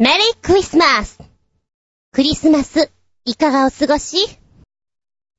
[0.00, 1.18] メリークリスマス
[2.12, 2.88] クリスマス、
[3.24, 4.28] いかがお過ごし？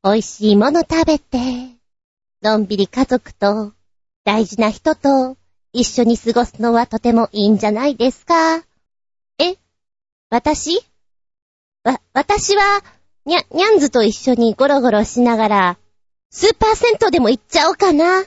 [0.03, 1.37] 美味しいもの食べて、
[2.41, 3.71] のんびり家族と、
[4.25, 5.37] 大事な人と、
[5.71, 8.57] 一緒に過ごすのはとてもいいんじゃないですか？
[9.37, 9.55] え？
[10.29, 10.85] 私？
[11.85, 12.81] わ、私は、
[13.25, 15.77] にゃ、にゃんずと一緒にゴロゴロしながら、
[16.31, 18.25] スーパー銭湯でも行っちゃおうかな。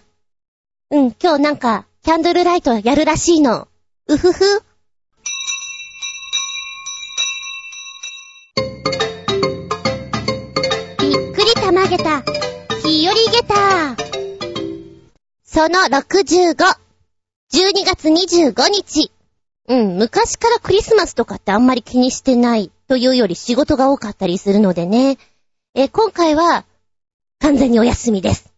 [0.92, 3.68] うん、今日なんか、キャンドルライトやるらしいの。
[4.08, 4.62] うふふ。
[11.96, 12.22] げた、
[12.86, 13.96] 日和げた。
[15.44, 16.54] その65。
[17.52, 19.12] 12月25日。
[19.68, 25.18] うん、昔からクリスマスとかってあんまり気にしてないというより仕事が多かったりするのでね。
[25.74, 26.64] え、今回は
[27.40, 28.50] 完全にお休みです。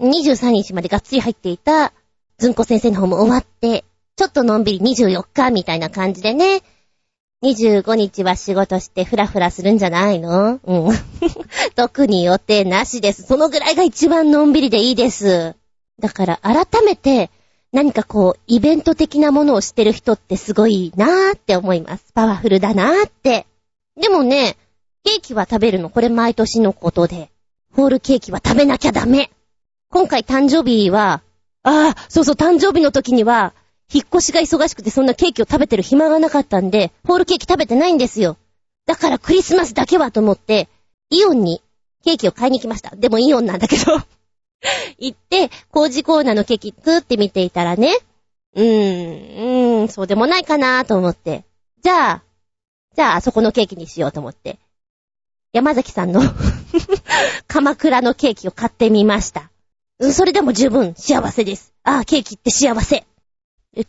[0.00, 1.94] 23日までがっつり入っていた
[2.36, 6.60] ずんこ先生の方も終わって、ちょっとのんびり24日みたいな感じでね、
[7.42, 10.58] 25日は仕事してフラフラするんじゃないの？
[10.64, 10.90] うん。
[11.76, 13.22] 特に予定なしです。
[13.22, 15.54] そのぐらいが一番のんびりでいいです。
[16.00, 17.30] だから改めて
[17.72, 22.06] 何かこう、イベント的なものをしてる人ってすごいなーって思います。
[22.14, 23.46] パワフルだなーって。
[24.00, 24.56] でもね、
[25.04, 27.30] ケーキは食べるの、これ毎年のことで。
[27.74, 29.30] ホールケーキは食べなきゃダメ。
[29.90, 31.22] 今回誕生日は、
[31.62, 33.52] ああ、そうそう、誕生日の時には、
[33.92, 38.36] 引っ越しが忙しくてそんなケーキを食べてる暇がなかったんで、ホールケーキ食べてないんですよ。
[38.86, 40.68] だからクリスマスだけはと思って、
[41.10, 41.62] イオンに
[42.04, 42.94] ケーキを買いに来ました。
[42.96, 43.98] でもイオンなんだけど
[44.98, 47.96] 行って、工事コーナーのケーキ食ってみていたらね、
[48.54, 51.44] うーん、うーん、そうでもないかなと思って。
[51.82, 52.22] じゃあ、
[52.94, 54.58] じゃあ、あそこのケーキにしようと思って。
[55.52, 56.20] 山崎さんの
[57.46, 59.50] 鎌倉のケーキを買ってみました。
[60.12, 61.72] それでも十分幸せです。
[61.84, 63.06] ああ、ケーキって幸せ。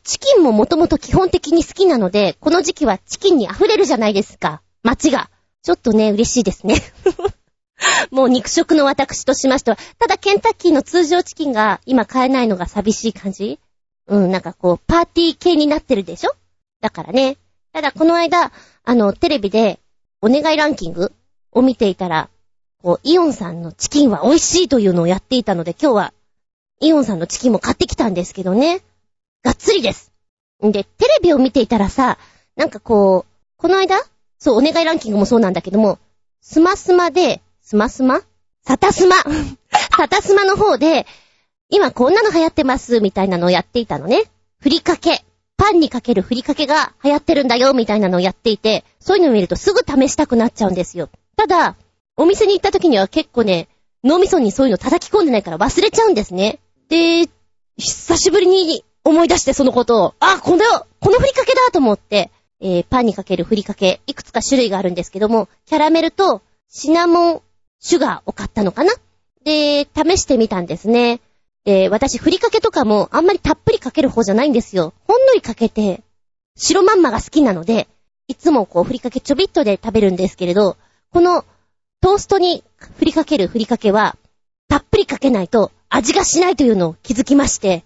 [0.03, 4.61] チキンももともと基本的に好きなので、この時期はチキンに溢れるじゃないですか。
[4.83, 5.29] 街が。
[5.61, 6.81] ちょっとね、嬉しいですね。
[8.11, 13.59] もう肉食の私としましては、ただケンタッキーの通常チキンが今買えないのが寂しい感じ
[14.07, 16.31] うん、なんかこう、パーティー系になってるでしょ？
[16.81, 17.37] だからね。
[17.73, 18.51] ただこの間、
[18.83, 19.79] あの、テレビで、
[20.21, 21.13] お願いランキング
[21.51, 22.29] を見ていたら、
[22.81, 26.13] こう、イオンさんのチキンは美味しいというのをやっていたので、今日は、
[26.81, 28.81] イオンさんのチキンも買ってきたんですけどね。
[29.43, 30.11] がっつりです。
[30.61, 32.17] で、テレビを見ていたらさ、
[32.55, 33.99] なんかこう、この間
[34.37, 35.99] そう、お願いランキングもそうなんだけども、
[36.41, 38.21] スマスマで、スマスマ
[38.65, 39.15] サタスマ
[39.97, 41.05] サタスマの方で、
[41.69, 44.23] 今こんなの流行ってます、みたいなのをやっていたのね。
[44.59, 45.23] ふりかけ。
[45.57, 51.09] パンにかけるふりかけが流行ってるんだよ、みたいなのをやっていて、そういうのを見るとすぐ試したくなっちゃうんですよ。
[51.35, 51.75] ただ、
[52.15, 53.67] お店に行った時には結構ね、
[54.03, 56.59] 脳みそにそういうの叩き込んでないから忘れちゃうんですね。
[56.87, 57.29] で、
[57.77, 60.63] 久しぶりに思い出してそのことを、あ、この、
[60.99, 67.41] このふりかけだと思って、えー、パンにかけるふりかけ、いくつか種類があるんですけども、キャラメルとシナモン
[67.79, 68.93] シュガーを買ったのかな？
[69.45, 71.21] で、試してみたんですね。
[71.63, 74.93] で、私、ふりかけとかもあんまりたっぷりかける方じゃないんですよ。
[75.07, 76.03] ほんのりかけて、
[76.57, 77.87] 白まんまが好きなので、
[78.27, 80.75] いつもこう、ふりかけちょびっとで食べるんですけれど、
[81.11, 81.45] この、
[82.01, 82.63] トーストに
[82.97, 84.17] ふりかけるふりかけは、
[84.67, 87.83] たっぷりかけないと味がしないというのを気づきまして、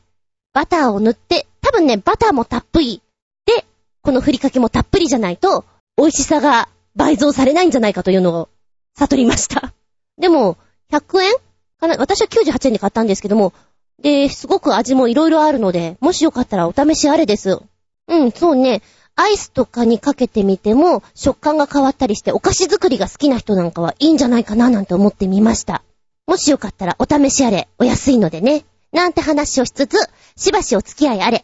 [0.53, 3.01] バターを塗って、多分ね、バターもたっぷり。
[3.45, 3.65] で、
[4.01, 5.65] このふりかけもたっぷりじゃないと、
[5.97, 8.49] 美味しさが倍増されないんじゃないかというのを
[8.95, 9.73] 悟りました。
[10.17, 10.57] でも、
[10.91, 11.33] 100円
[11.79, 11.97] かな？
[11.97, 13.53] 私は98円で買ったんですけども、
[14.01, 17.59] で、すごく味もいろいろあるので、もしよかったらお試しあれです。
[18.07, 18.81] うん、そうね。
[19.15, 25.83] アイスとかにかけてみても、食感が変わったりして、お菓子作りが好きな人なんかはいいんじゃないかななんて思ってみました。
[26.25, 28.65] もしよかったらお試しあれ、お安いのでね。
[28.93, 29.97] なんて話をしつつ、
[30.35, 31.43] しばしお付き合いあれ。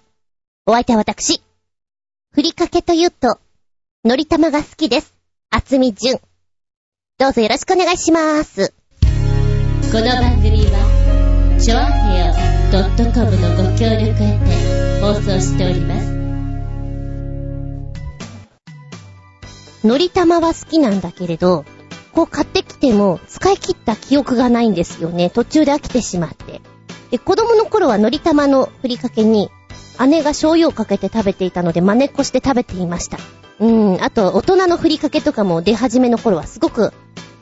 [0.67, 1.41] お相手は私。
[2.31, 3.39] ふりかけというと、
[4.05, 5.15] のり玉が好きです。
[5.49, 6.19] あつみじゅん。
[7.17, 8.71] どうぞよろしくお願いします。
[9.01, 9.07] こ
[9.97, 12.35] の番組は、ちょあへよ
[13.13, 15.99] .com のご協力へて放送しておりま
[19.81, 19.87] す。
[19.87, 21.65] のり玉は好きなんだけれど、
[22.13, 25.31] こう買ってきても使い切った記憶がないんですよね。
[25.31, 26.61] 途中で飽きてしまって。
[27.11, 29.49] で、子供の頃はのり玉のふりかけに、
[30.07, 33.17] 姉が醤油をかけて食べていたので真似っこして食べていました。
[33.59, 36.93] うん、あと、大人のふりかけとかも出始めの頃はすごく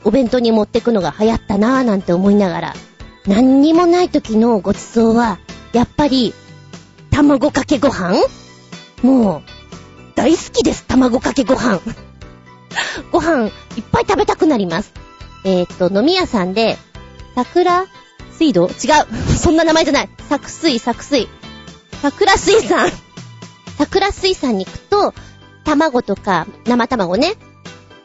[0.04, 2.74] お弁当に持ってくのが流行ったなぁなんて思いながら、
[3.26, 5.38] 何にもない時のごちそうは、
[5.72, 6.34] やっぱり、
[7.10, 8.16] 卵かけご飯？
[9.02, 9.42] もう、
[10.14, 11.80] 大好きです、卵かけご飯。
[13.12, 13.52] ご飯、いっ
[13.92, 14.92] ぱい食べたくなります。
[15.44, 16.76] えっ、と、飲み屋さんで、
[17.34, 17.86] 桜
[18.38, 18.68] 水道？
[18.68, 18.74] 違う。
[19.36, 20.08] そんな名前じゃない。
[20.28, 21.28] 作水、作水。
[22.00, 22.90] 桜水産。
[23.76, 25.14] 桜水産に行くと、
[25.64, 27.34] 卵とか、生卵ね、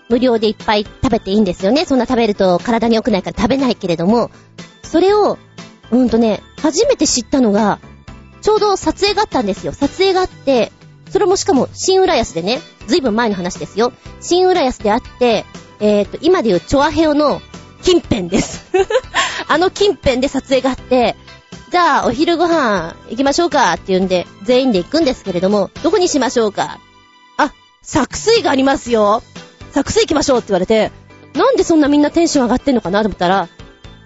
[0.09, 1.85] 無料でいっぱい食べていいんですよね。
[1.85, 4.31] そんな食べると体に良くないから食べないけれども、
[4.83, 5.37] それを、
[5.91, 7.79] うんとね、初めて知ったのが、
[8.41, 9.73] ちょうど撮影があったんですよ。
[9.73, 10.71] 撮影があって、
[11.09, 13.93] それもしかも新浦安でね、ずいぶん前の話ですよ。
[14.19, 15.45] 新浦安であって、
[15.79, 17.41] えっ、ー、と、今で言うチョアヘオの
[17.83, 18.63] 近辺です。
[19.47, 21.15] あの近辺で撮影があって、
[21.69, 26.79] じゃあお昼ご飯行きましょうかって言うんで、全員で行くんですけれども、どこにしましょうか？
[27.37, 27.51] あ、
[27.81, 29.21] 作水がありますよ。
[29.71, 30.91] 作水行きましょうって言われて、
[31.33, 33.49] なんでそんなみんなテンション上がってんのかなと思ったら、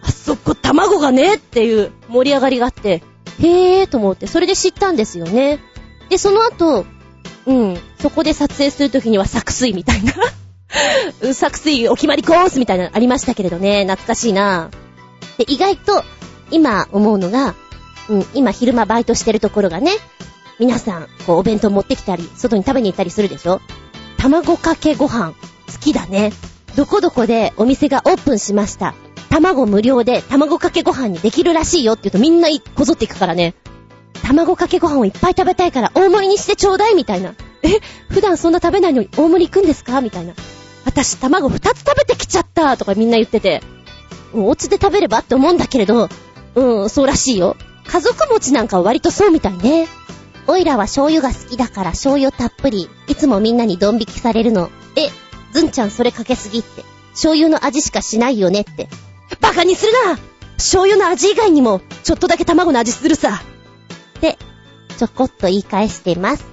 [0.01, 3.03] あそこ卵がねっていう盛り上がりがあって、
[3.39, 5.59] へーと思って、それで知ったんですよね。
[6.09, 6.85] で、その後、
[7.45, 10.13] うん、そこで撮影するときには作水みたいな
[11.33, 14.69] 作水お決まりコースみたいなのありましたけれどね、懐かしいな。
[15.37, 16.03] で、意外と、
[16.51, 17.55] 今思うのが、
[18.09, 19.91] うん、今昼間バイトしてるところがね、
[20.59, 23.61] 皆さん、こう、お弁当持ってきたり、外に食べに行ったりするでしょ
[24.17, 25.35] 卵かけご飯、好
[25.79, 26.33] きだね。
[26.75, 28.93] どこどこでお店がオープンしました。
[29.29, 33.55] 卵無料で卵かけご飯にできるらしいよって言うとみんなこぞっていくからね。
[34.23, 37.33] 卵かけご飯をいっぱい食べたいから大盛りにしてちょうだいみたいな。
[37.63, 37.79] え、
[38.09, 40.01] 普段そんな食べないのに大盛り行くんですか？
[40.01, 40.33] みたいな。
[40.87, 43.61] 私卵二つ食べてきちゃったとかみんな言ってて。
[44.33, 46.07] お家で食べればって思うんだけれど、
[46.55, 47.57] うん、そうらしいよ。
[47.85, 49.87] 家族持ちなんかは割とそうみたいね。
[50.47, 52.89] おいらは醤油が好きだから醤油たっぷり。
[53.07, 54.69] いつもみんなにドン引きされるの。
[54.95, 55.09] え、
[55.51, 56.85] ずんちゃんそれかけすぎって。
[57.11, 58.87] 醤油の味しかしないよねって。
[59.41, 60.17] バカにするな
[60.55, 63.41] 醤油の味以外にも、ちょっとだけ卵の味するさ。
[64.17, 64.37] って、
[64.97, 66.45] ちょこっと言い返してます。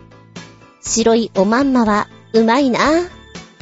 [0.82, 2.80] 白いおまんまは、うまいな。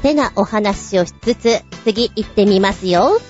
[0.02, 3.20] てなお話をしつつ、次行ってみますよ。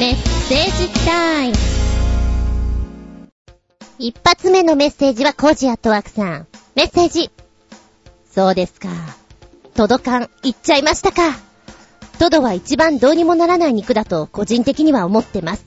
[0.00, 1.56] メッセージタイム。
[3.98, 6.46] 一発目のメッセージはコジアットワークさん。
[6.74, 7.30] メッセージ。
[8.28, 8.88] そうですか。
[9.74, 11.38] トドカン、言っちゃいましたか。
[12.18, 15.66] トドは一番どうにもならない肉だと個人的には思ってます。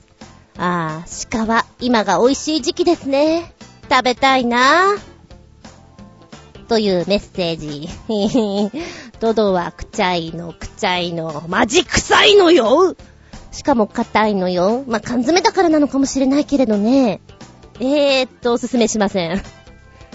[0.58, 3.54] ああ、鹿は今が美味しい時期ですね。
[3.88, 5.15] 食べたいなぁ
[6.66, 7.88] というメッセージ。
[9.20, 12.94] トドはくちゃいの、くちゃいの、マジ臭いのよ
[13.52, 14.84] しかも硬いのよ。
[14.86, 17.20] まあ、缶詰だからなのかもしれないけれどね。
[17.80, 19.42] えーっと、おすすめしません。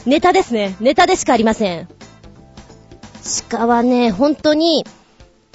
[0.06, 0.76] ネタですね。
[0.80, 1.88] ネタでしかありません。
[3.50, 4.86] 鹿はね、本当に、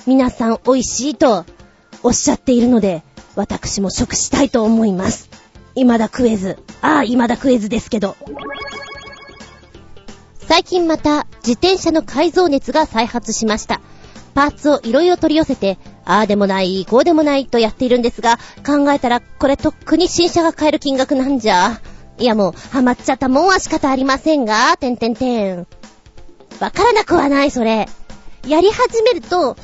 [0.06, 1.44] 皆さん美味しいと
[2.02, 3.02] おっしゃっているので、
[3.34, 5.28] 私も食したいと思います。
[5.75, 6.58] 未だ食えず。
[6.81, 8.16] ああ、未だ食えずですけど。
[10.46, 13.81] 最近また自転車の改造熱が再発しました。
[14.32, 21.81] パーツをいろいろ取り寄せて、ああでもない、こうでもないとやっているんですが、考えたらこれとっくに新車が買える金額なんじゃ。
[22.19, 25.66] いやもう、ハマっちゃったもんは仕方ありませんが、てんてんてん。
[26.60, 27.88] わからなくはない、それ。
[28.46, 29.56] やり始めると、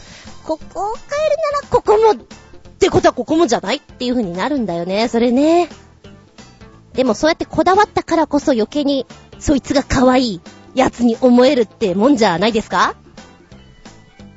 [0.45, 2.27] ここを変えるならここも、っ
[2.81, 5.69] てことはここもじゃないっていう風になるんだよね、それね。
[6.95, 9.07] でもそうやってこだわったからこそ余計に、
[9.39, 10.41] そいつが可愛い
[10.75, 12.95] やつに思えるってもんじゃないですか？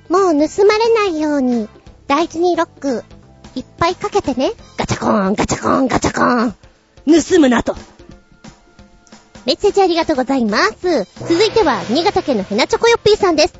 [0.10, 1.68] もう盗まれないように、
[2.08, 3.04] 大事にロック、
[3.56, 4.52] いっぱいかけてね。
[4.78, 6.52] ガチャコーン、ガチャコーン、ガチャコーン。
[6.54, 7.76] 盗むなと。
[9.46, 11.06] メッセージありがとうございます。
[11.28, 13.60] 続いては、新潟県のヘナチョコヨッピーさんです。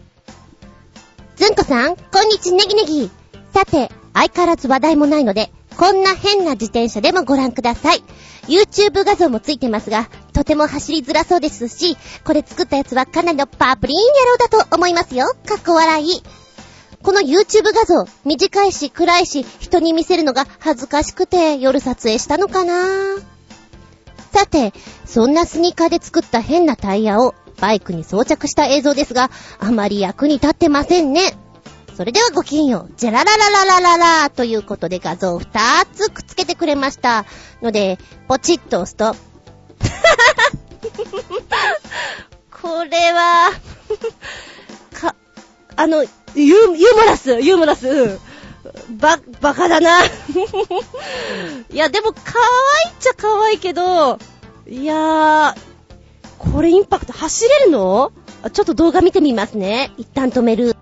[1.36, 3.10] ずんこさん、こんにちネギネギ。
[3.54, 8.04] さて、相変わらず話題もないので、こんな変な自転車でもご覧ください。
[8.48, 15.28] YouTube 画像もついてますが、とても走りづらそうですし、これ作ったやつはかなりのパープリン野郎だと思いますよ。
[15.46, 16.24] かっこ笑い。
[17.04, 23.18] この YouTube 画像、短いし暗いし、人に見せるのが恥ずかしくて夜撮影したのかな
[24.34, 24.74] さて、
[25.06, 29.30] そんなスニーカーで作った変なタイヤをバイクに装着した映像ですが、
[29.60, 31.45] あまり役に立ってませんね。
[31.96, 32.94] それではごきげんよう。
[32.98, 37.24] ジェラララララララということで画像を2つくっつけてくれました。
[37.62, 37.98] ので、
[38.28, 39.16] ポチッと押すと、
[42.52, 43.50] これは
[44.94, 45.16] か、
[45.78, 48.20] あの、ユー、ユーモラス、ユーモラス、
[48.98, 50.04] ば、バカだな。
[50.06, 50.10] い
[51.72, 52.20] や、でも、可
[52.86, 54.20] 愛いっちゃ可愛いけど、
[54.68, 55.56] いやー、
[56.38, 58.12] これインパクト走れるの？
[58.52, 59.92] ちょっと動画見てみますね。
[59.98, 60.76] 一旦止める。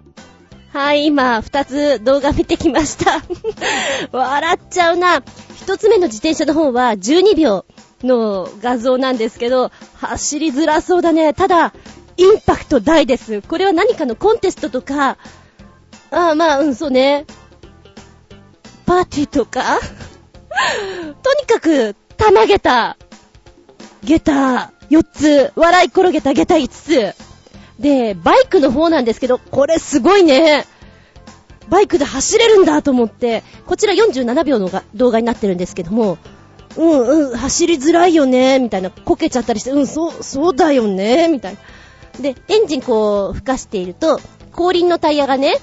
[0.74, 3.22] はい、今、二つ動画見てきました。
[4.12, 5.22] 笑っちゃうな。
[5.56, 7.65] 一つ目の自転車の方は12秒
[8.01, 11.36] の画像なんですけど、走りづらそうだね。
[11.36, 11.75] ただ、
[12.18, 13.44] インパクト大です。
[13.44, 15.18] これは何かのコンテストとか、
[16.10, 17.27] ああ、まあ、うん、そうね。
[18.88, 19.77] パーティーとか？
[21.22, 22.98] とにかく、たまげた。
[24.03, 27.15] 下駄4つ、笑い転げた下駄5つ。
[27.80, 30.65] で、バイクの方なんですけど、これすごいね。
[31.70, 36.18] バイクで走れるんだと思って、こちら47秒の動画になってるんですけども、
[36.75, 41.60] うんうん、走りづらいよね、みたいな、こけちゃったりして、うん、そう、そうだよね、みたいな。
[42.22, 44.20] で、エンジンこう、吹かしていると、
[44.51, 45.60] 後輪のタイヤがね、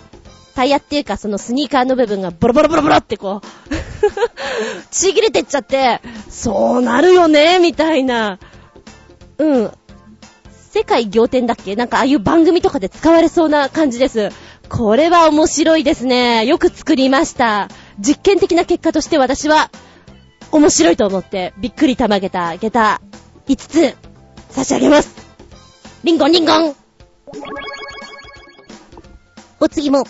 [0.55, 3.47] タイヤっていうかそのスニーカーの部分がボロボロボロボロってこう
[4.91, 8.39] ちぎれてっちゃって、そうなるよね、みたいな。
[9.39, 9.71] うん。
[10.73, 11.75] 世界仰天だっけ？
[11.75, 14.31] なんかああいう番組とかで使われそうな感じです。
[14.69, 16.47] これは面白いですね。
[16.47, 17.69] よく作りました。
[17.99, 19.73] 実験的な結果として私は、
[20.53, 23.01] 面白いと思って、びっくりたまげた下駄
[23.49, 23.97] 5つ
[24.51, 25.15] 差し上げます。
[26.05, 26.77] リンゴンリンゴン
[29.59, 30.05] お次も、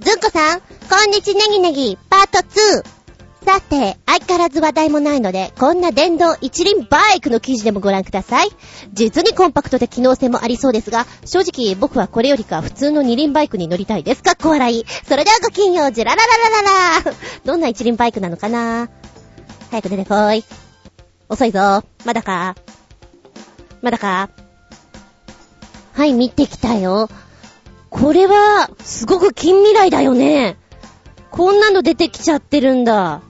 [0.00, 0.66] ずんこさん、こ
[1.06, 2.99] んにちネギネギ、パート2。
[3.44, 8.48] さて、相変わらず話題もないので、こんな電動一輪バイクの記事でもご覧ください。
[8.92, 14.22] 実にコンパクトで機能性もありそうですが、正直僕はこれよりか普通の二輪バイクに乗りたいです。
[14.22, 14.84] かっこ笑い。
[15.08, 17.16] それではごきんよう、じらららららら。
[17.44, 18.88] どんな一輪バイクなのかな？
[19.70, 20.44] 早く出てこい。
[21.28, 21.82] 遅いぞ。
[22.04, 22.56] まだか？
[23.80, 24.28] まだか？
[25.94, 27.08] はい、見てきたよ。
[27.88, 30.56] これは、すごく近未来だよね。
[31.30, 33.22] こんなの出てきちゃってるんだ。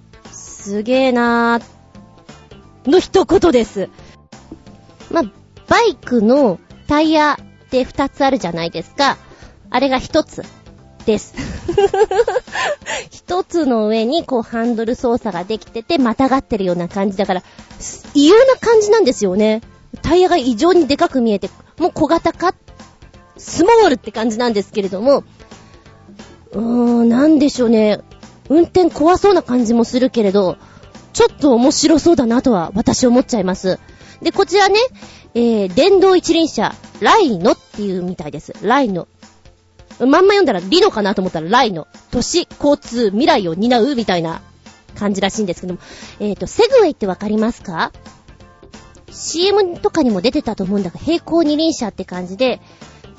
[0.61, 2.91] すげえなー。
[2.91, 3.89] の一言です。
[5.11, 9.17] まバイクのタイヤって二つあるじゃないですか。
[9.71, 10.43] あれが一つ
[11.07, 11.35] です。
[13.11, 17.43] 一つの上にこうハンドル操作ができてて、またがってるような感じだから、
[18.13, 19.63] 異様な感じなんですよね。
[20.03, 21.49] タイヤが異常にでかく見えて、
[21.79, 22.55] もう小型化、
[23.39, 25.25] スモールって感じなんですけれども、
[26.53, 28.01] うーん、なんでしょうね。
[28.51, 30.59] 運転怖そうな感じもするけれど、
[31.13, 33.79] ちょっと面白そうだなとは私思っちゃいます。
[34.21, 34.79] で、こちらね、
[35.35, 38.53] えー、電動一輪車、ライノっていうみたいです。
[38.63, 39.07] ライノ。
[40.01, 41.87] まんま読んだらリノかなと思ったらライノ。
[42.11, 44.43] 都市、交通、未来を担うみたいな
[44.97, 45.81] 感じらしいんですけども。
[46.19, 47.93] えっ、ー、と、セグウェイってわかりますか
[49.11, 52.61] ?CM とかにも出てたと思うんだが、平行二輪車って感じで、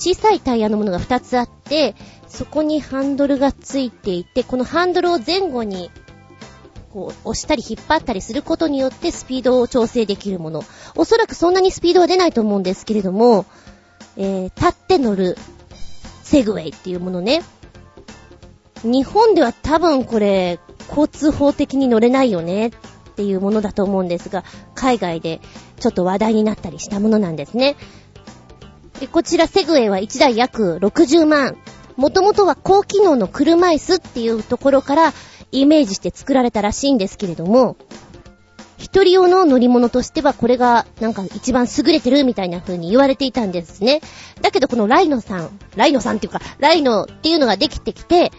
[0.02, 1.94] 小さいタイヤのものが2つあって、
[2.28, 5.92] そこにハンドルがついていて、このハンドルを前後に、
[6.92, 10.64] こう、押したり引っ張ったりすることによってスピードを調整できるもの。
[10.96, 13.46] おそらくそんなにスピードは出ないと思うんですけれども、
[14.18, 15.38] えー、立って乗る
[16.24, 17.44] セグウェイっていうものね。
[18.82, 22.72] 日本では多分これ、交通法的に乗れないよねっ
[23.16, 24.44] ていうものだと思うんですが、
[24.74, 25.42] 海外で
[25.80, 27.76] ちょっと話題になったりしたものなんですね。
[29.02, 31.58] で、こちらセグウェイは1台約60万。
[31.98, 35.14] もともとは高機能の車椅子っていうところから
[35.52, 37.78] イメージして作られたらしいんですけれども、
[38.78, 44.02] 一人用の乗り物としてはこれがなんか一番優れてるみたいな風に言われていたんですね。
[44.40, 48.32] だけどこのライノさん、ライノさんっていうか、ライノっていうのができてきて、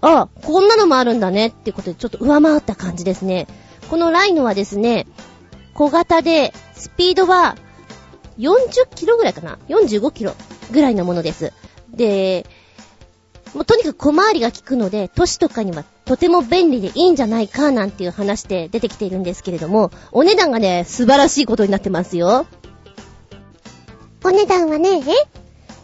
[0.00, 3.48] あ、こんなのもあるんだねっていうことでちょっと上回った感じですね。
[3.90, 5.08] このライノはですね、
[5.74, 7.56] 小型で、スピードは
[8.38, 10.34] 40キロぐらいかな ?45 キロ
[10.70, 11.52] ぐらいのものです。
[11.90, 12.46] で、
[13.54, 22.46] もうとにかく小回りが効くので、都市とかにはとても便利でいいんじゃないかなんていう話で出てきているんですけれども、お値段がね、素晴らしいことになってますよ。
[24.24, 25.02] お値段はね、え？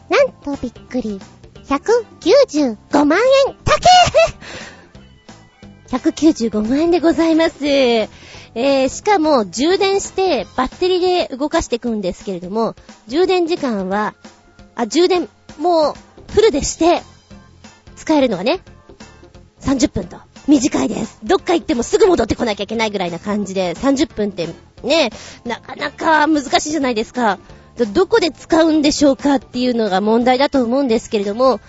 [0.08, 1.20] なんとびっくり。
[1.66, 3.18] 195万
[3.48, 3.80] 円高
[5.92, 7.54] え !195 万円でございます。
[8.54, 12.76] えー、しかも充電してバッテリーで動かしていくんですけれども、
[13.08, 14.14] 充電時間は、
[14.76, 17.02] あ、充電、もうフルでして
[17.96, 18.60] 使えるのがね、
[19.60, 20.18] 30分と。
[20.46, 21.18] 短いです。
[21.24, 24.46] どっか行ってもすぐ戻ってこなきゃいけないぐらいな感じで、30分って
[24.82, 25.10] ね、
[25.44, 27.38] なかなか難しいじゃないですか。
[27.92, 31.60] どこで使うんでしょうかっていうのが問題だと思うんですけれども、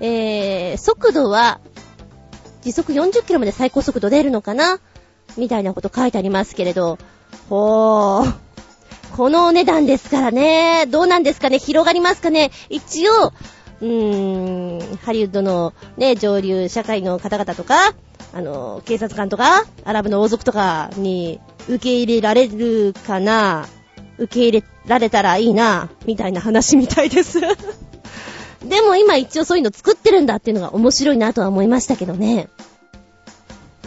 [0.00, 1.60] えー、速度は、
[2.62, 4.80] 時速40キロまで最高速度出るのかな
[5.36, 6.98] みたいなこと書いてありますけれど、
[7.48, 8.34] ほー。
[9.16, 11.58] このお値段ですからね、どうなんですかね。
[11.58, 12.50] 広がりますかね。
[12.68, 13.32] 一応、
[13.80, 17.94] うーん、ハリウッドのね、上流社会の方々とか、
[18.34, 23.66] あの、警察官とか、アラブの王族とかに受け入れられるかな、
[24.18, 27.40] 受け入れられたらいいな、みたいな話みたいです。
[28.64, 32.48] でも今一応そういうの作ってるんだっていうのが面白いなとは思いましたけどね。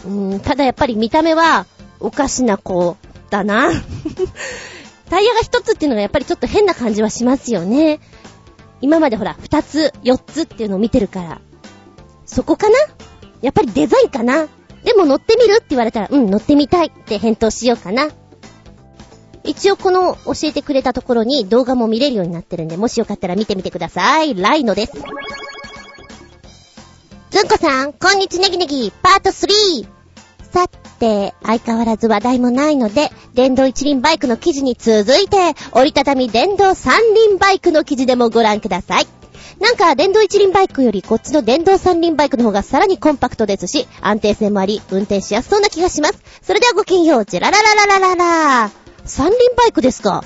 [0.06, 1.66] うん、ただやっぱり見た目は
[1.98, 2.96] おかしな子
[3.30, 3.70] だな。
[5.10, 8.00] タイヤが一つっていうのがやっぱりちょっと変な感じはしますよね。
[8.80, 11.40] 今までほら、二つ、四つっていうのを見てるから。
[12.24, 12.76] そこかな？
[13.42, 14.46] やっぱりデザインかな？
[14.84, 18.08] でも乗ってみるって言われたら、うん、乗ってみたいって返答しようかな。
[19.42, 24.34] 一応この教えてくれたところに動画も見れるようになってるんで、もしよかったら見てみてください。
[24.34, 24.92] ライノです。
[27.42, 29.88] んこさん、こんにちネギネギ、パート 3!
[30.52, 39.06] さて、相変わらず話題もないので、電動一輪バイクの記事に続いて、折りたたみ電動三輪バイクの記事でもご覧ください。
[39.58, 46.20] なんか、電動一輪バイクよりこっちの電動三輪バイクの方がさらにコンパクトですし、安定性もあり、運転しやすそうな気がします。
[46.42, 48.16] それではごきげんよう、ジェララララララ
[48.64, 48.70] ラ
[49.06, 50.24] 三輪バイクですか？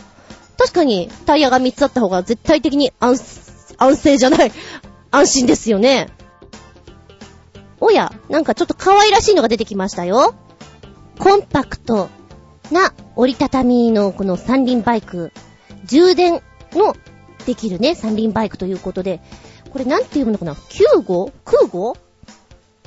[0.59, 4.53] 確かに、タイヤが3つあった方が絶対的に安、安静じゃない。
[5.13, 6.09] 安心ですよね。
[7.85, 10.35] おや、なんかちょっと可愛らしいのが出てきましたよ。
[11.19, 12.09] コンパクト
[12.71, 15.33] な折りたたみのこの三輪バイク。
[15.85, 16.41] 充電
[16.73, 16.97] の
[17.45, 19.21] できるね、三輪バイクということで、
[19.71, 21.31] これなんて読むのかな ?9 号？
[21.45, 21.95] 空号？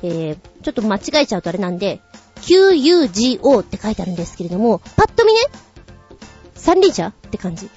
[0.02, 2.00] えー、ちょっと間違えちゃうとあれなんで、
[2.42, 5.38] QUGO って書いてあるんですけれども、パッと見ね、
[6.56, 7.70] 三輪車って感じ。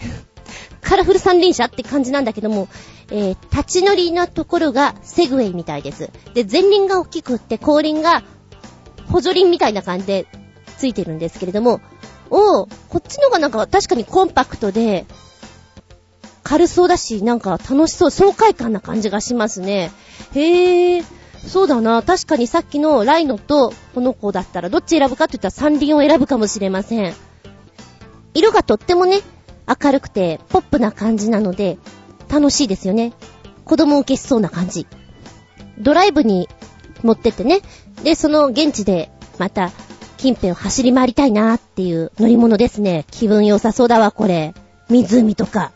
[0.81, 2.67] カラフル三輪車って感じなんだけども、
[3.09, 6.09] えー、立ち乗りのところがセグウェイみたいです。
[6.33, 8.23] で、前輪が大きくって、後輪が
[9.09, 10.27] 補助輪みたいな感じで
[10.77, 11.81] ついてるんですけれども、
[12.29, 15.05] おこっちのがなんか確かにコンパクトで、
[16.43, 19.91] 軽そうだし、なんか楽しそう、爽快感な感じがしますね。
[20.33, 21.05] へぇ。
[21.47, 22.03] そうだな。
[22.03, 27.13] 確かにさっきのライノとこの子だったらどっち選ぶかって言ったら三輪を選ぶかもしれません。
[28.33, 29.21] 色がとってもね、
[29.67, 31.77] 明るくてポップな感じなので、
[32.29, 33.13] 楽しいですよね。
[33.65, 34.87] 子供受けしそうな感じ。
[35.77, 36.49] ドライブに
[37.03, 37.61] 持ってってね。
[38.03, 39.71] で、その現地でまた
[40.17, 43.05] 近辺を走り回りたいなーっていう乗り物ですね。
[43.11, 44.53] 気分良さそうだわ、これ。
[44.89, 45.71] 湖とか。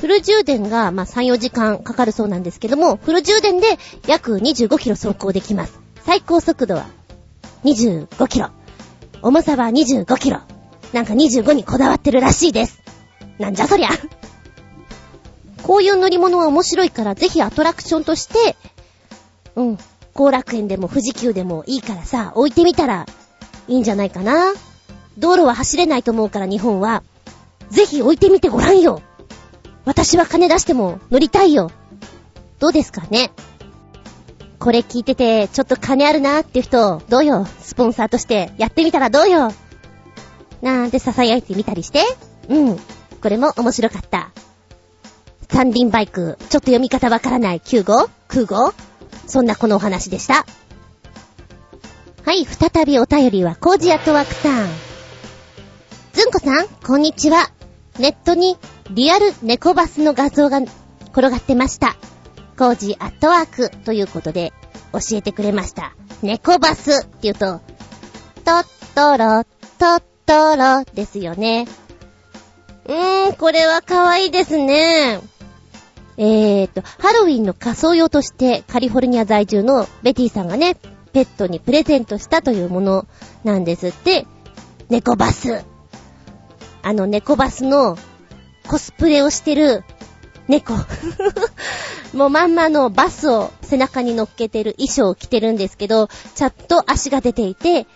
[0.00, 3.66] フル充電が、まあ、3、4時間かかるそうなんですけども、フル充電で
[4.06, 5.80] 約25キロ走行できます。
[6.04, 6.86] 最高速度は
[7.64, 8.50] 25キロ。
[9.22, 10.40] 重さは25キロ。
[10.92, 12.80] なんか25にこだわってるらしいです。
[13.38, 13.88] なんじゃそりゃ。
[15.62, 18.56] こういう乗り物は面白いから、ぜひアトラクションとして、
[19.56, 19.78] うん、
[20.14, 23.06] 後楽園でも富士急でもいいからさ、置いてみたら
[23.68, 24.54] いいんじゃないかな。
[25.18, 27.02] 道路は走れないと思うから日本は、
[27.70, 29.02] ぜひ置いてみてごらんよ。
[29.84, 31.70] 私は金出しても乗りたいよ。
[32.58, 33.30] どうですかね
[34.58, 39.52] これ聞いてて、ちょっと金あるなーっていう人、どうよスポンサーとしてやってみたらどうよ
[40.62, 42.02] なんて囁いてみたりして
[42.48, 42.78] うん。
[43.20, 44.30] これも面白かった。
[45.48, 48.08] 三輪バイク、ちょっと読み方わからない9号？
[48.28, 48.74] 空号？
[49.26, 50.44] そんなこのお話でした。
[52.24, 54.68] はい、再びお便りはコージアットワークさん。
[56.12, 57.50] ずんこさん、こんにちは。
[57.98, 58.58] ネットに
[58.90, 60.58] リアル猫バスの画像が
[61.12, 61.96] 転がってました。
[62.58, 64.52] コージアットワークということで
[64.92, 65.94] 教えてくれました。
[66.22, 67.60] 猫バスって言うと、
[68.44, 69.44] トットロ、
[69.78, 71.66] トットロですよね。
[72.86, 75.20] うーん、これは可愛いですね。
[76.18, 80.76] えーと、ハロウィンの仮装用としてカリフォルニア在住のベティさんがね、
[81.12, 83.06] ペットにプレゼントしたというもの
[83.44, 84.26] なんですって、
[84.88, 85.64] 猫バス。
[86.82, 87.96] あの猫バスの
[88.68, 89.84] コスプレをしてる
[90.48, 90.74] 猫。
[92.14, 97.86] もうまんまのバスを背中に乗っけてる衣装を着てるんですけど、ちゃんと足が出ていて、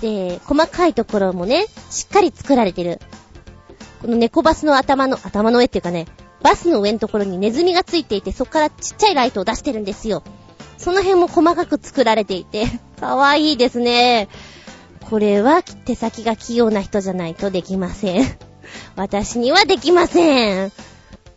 [0.00, 3.00] で、細かいところもね、しっかり作られてる。
[4.00, 6.06] この猫バスの頭の、頭の上っていうかね、
[6.42, 10.22] バスの上のところにネズミがついていて、そこからちっちゃいライトを出してるんですよ。
[10.78, 12.66] その辺も細かく作られていて、
[12.98, 14.28] かわいいですね。
[15.10, 18.38] これは手先が器用な人じゃないとできません。
[18.96, 20.72] 私にはできません。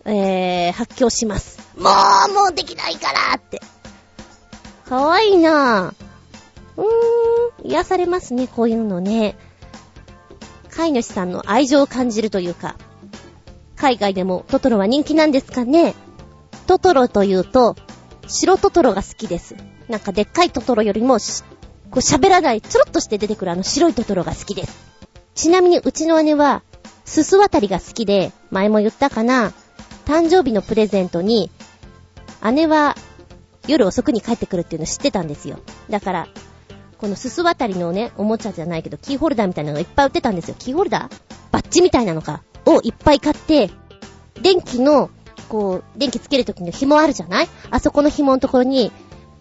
[0.05, 1.59] えー、発狂します。
[1.77, 1.89] も
[2.29, 3.61] う、もうできないからって。
[4.87, 6.12] かわいいなぁ。
[6.77, 9.35] うーん、癒されますね、こういうのね。
[10.69, 12.75] 飼い主さんの愛情を感じるというか、
[13.75, 15.93] 海外でもトトロは人気なんですかね
[16.67, 17.75] トトロというと、
[18.27, 19.55] 白トトロが好きです。
[19.87, 24.93] なんかでっかいトトロよりもこう喋らない、ちょろっとして出てくるあの白いトトロが好きです。
[25.35, 26.63] ちなみにうちの姉は、
[27.05, 29.53] すす渡りが好きで、前も言ったかな、
[30.05, 31.51] 誕生日のプレゼントに、
[32.53, 32.95] 姉は
[33.67, 35.59] 夜遅くに帰ってくるっていうの知ってたんですよ。
[35.89, 36.27] だから、
[37.03, 40.55] このすす渡りのね、おもちゃじゃないけど、キーホルダーみたいなのがいっぱい売ってたんですよ。
[40.57, 41.21] キーホルダー？
[41.51, 42.43] バッチみたいなのか？
[42.65, 43.69] をいっぱい買って、
[44.41, 45.09] 電気の、
[45.49, 47.49] こう、電気つけるときの紐あるじゃない？
[47.71, 48.89] あそこの紐のところに、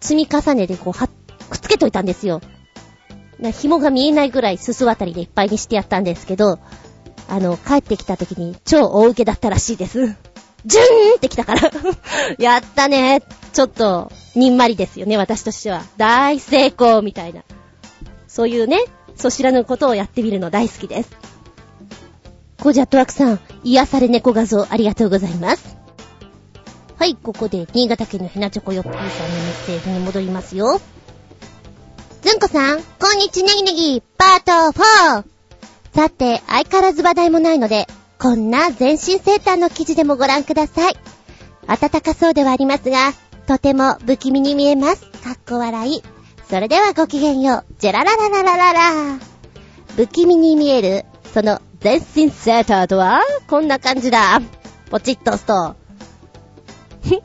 [0.00, 1.10] 積み重ねてこう貼っ
[1.50, 2.40] くっつけといたんですよ。
[3.52, 6.58] 紐が見えないぐらいすす渡りでいっぱいにしてやったんですけど、
[7.28, 10.16] あの、帰ってきた時に超大受けだったらしいです。
[10.66, 11.70] ジューンって来たから
[12.38, 13.22] やったね。
[13.52, 15.82] ちょっと、にんまりですよね、私としては。
[15.96, 17.42] 大成功みたいな。
[18.32, 18.78] そういうね、
[19.14, 21.10] そ知らぬことをやってみるの大好きです。
[22.62, 25.76] コジャットワークさん、癒され猫画像ありがとうございます。
[26.98, 30.80] はい、ここで、新潟県のひなちょこよっぴーさんのメッセージに戻りますよ。
[32.22, 35.24] ずんこさん、こんにちネギネギ、パート 4!
[35.94, 37.86] さて、相変わらず話題もないので、
[38.18, 40.94] こんな全身セーターの記事でもご覧ください。
[41.66, 43.12] 暖かそうではありますが、
[43.46, 45.02] とても不気味に見えます。
[45.22, 46.11] かっこ笑い。
[46.52, 47.74] それではごきげんよう。
[47.78, 49.18] ジェラララララララ。
[49.96, 54.38] 不気味に見える、その全身セーターとは、こんな感じだ。
[54.90, 55.76] ポチッと押すと。
[57.08, 57.20] ふっ。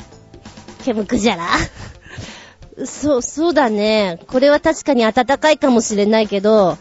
[0.86, 2.86] ケムクじゃら。
[2.86, 4.22] そう、そうだね。
[4.28, 6.78] これは確かに暖かいかもしれないけど、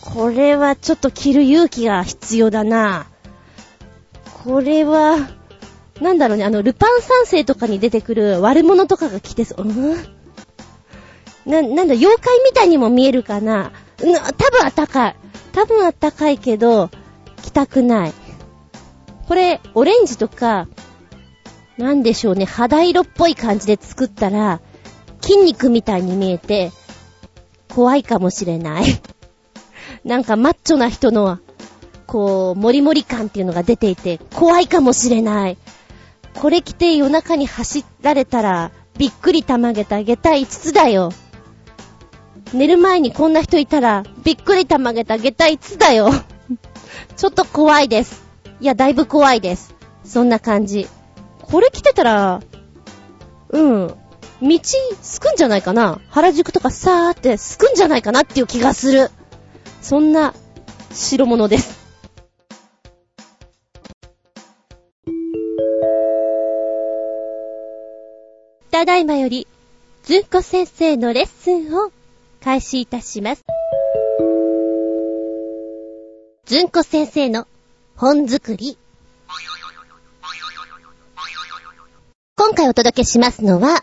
[0.00, 3.06] これはちょっと着る勇気が必要だな。
[4.44, 5.16] これは、
[6.00, 9.64] なんだろうね、あの、ルパン三世とかに出てくる悪者とかが着てそう。
[9.66, 10.23] うん？
[11.46, 13.72] な、なんだ、妖怪みたいにも見えるかな。
[14.02, 15.16] うん、多分あったかい。
[15.52, 16.90] 多分あったかいけど、
[17.42, 18.12] 着たくない。
[19.28, 20.68] これ、オレンジとか、
[21.76, 24.60] なんでしょうね、肌色っぽい感じで作ったら、
[25.20, 26.72] 筋肉みたいに見えて、
[27.74, 28.84] 怖いかもしれない。
[30.04, 31.38] なんかマッチョな人の、
[32.06, 35.58] こう、モリモリ感っていうのが出ていて、怖いかもしれない。
[36.34, 41.12] これ着て夜中に走られたら、びっくりたまげてあげた下駄5つだよ。
[42.52, 46.10] 寝る前にこんな人いたら、びっくりたまげた下駄5つだよ。
[47.16, 48.22] ちょっと怖いです。
[48.60, 49.74] いや、だいぶ怖いです。
[50.04, 50.86] そんな感じ。
[51.42, 52.40] これ着てたら、
[53.50, 53.94] うん、
[54.42, 54.60] 道、
[55.02, 59.10] すくんじゃないかな原宿とかさーってすくんじゃないかなっていう気がする。
[59.80, 60.34] そんな、
[60.92, 61.84] 白物です。
[68.70, 69.46] ただいまより、
[70.02, 71.90] ずんこ先生のレッスンを
[72.44, 73.42] 開始いたします。
[76.44, 77.48] ずんこ先生の
[77.96, 78.76] 本作り。
[82.36, 83.82] 今回お届けしますのは、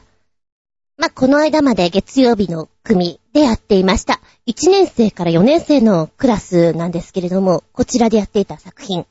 [0.95, 4.19] まあ、この間まで月曜日の組でやっていました。
[4.45, 9.07] 1年生から4年生のクラスなんですけれども、こちらでやっていた作品、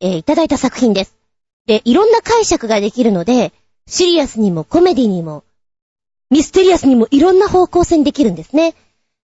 [0.00, 1.14] えーいただいた作品です。
[1.66, 3.52] で、いろんな解釈ができるので、
[3.86, 5.44] シリアスにもコメディにも、
[6.30, 8.74] ミステリアスにもいろんな方向性にできるんですね。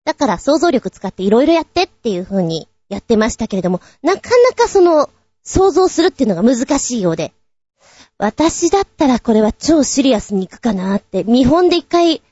[0.05, 5.09] だから想像力使っていろいろやってっていう風にやってましたけれども、なかなかその、
[5.43, 7.33] 想像するっていうのが難しいようで、
[8.19, 12.23] 私だったらこれは超シリアスに行くかなって、見本で一回、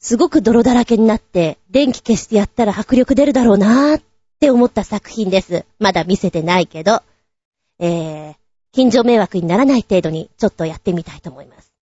[0.00, 4.02] すごく泥だらけになって、電気消してやったら迫力出るだろうなーっ
[4.38, 5.64] て思った作品です。
[5.78, 7.02] まだ見せてないけど、
[7.78, 8.34] えー、
[8.72, 11.74] 近所迷惑にならない程度にちょっとやってみたいと思います。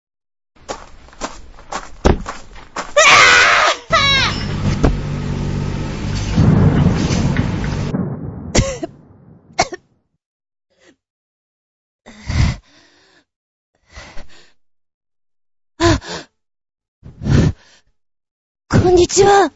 [18.79, 19.52] こんにちは。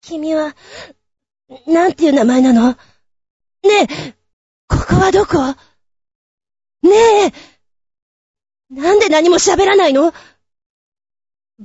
[0.00, 0.56] 君は、
[1.66, 2.70] なんていう名前なの？
[2.70, 2.78] ね
[3.62, 3.86] え、
[4.66, 5.54] ここはどこ？
[6.82, 6.90] ね
[7.26, 10.12] え、なんで何も喋らないの？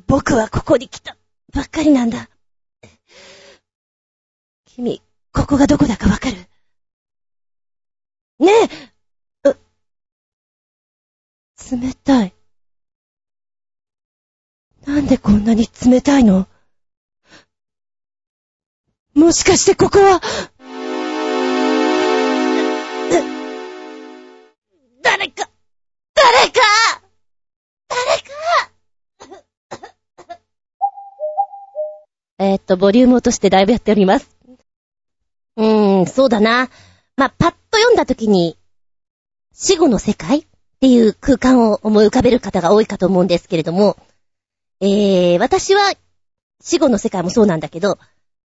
[0.07, 1.15] 僕はここに来た
[1.53, 2.29] ばっかりなんだ。
[4.65, 6.38] 君、ここがどこだかわかる？
[8.39, 8.51] ね
[9.45, 9.55] え、
[11.71, 12.33] 冷たい。
[14.85, 16.47] なんでこんなに冷たいの？
[19.13, 20.19] もしかしてここは、
[25.01, 25.49] 誰か、
[26.15, 26.59] 誰か、
[27.87, 30.39] 誰か？
[32.39, 34.29] えーっと、ボリューム落としてだいぶやっております。
[35.55, 36.69] うーん、そうだな。
[37.15, 38.57] まあ、パッと読んだ時に、
[39.53, 40.45] 死後の世界っ
[40.81, 43.95] ていう空間を思い浮かべる方が多いかと思うんですけれども、
[44.79, 45.93] えー、私は
[46.62, 47.99] 死後の世界もそうなんだけど、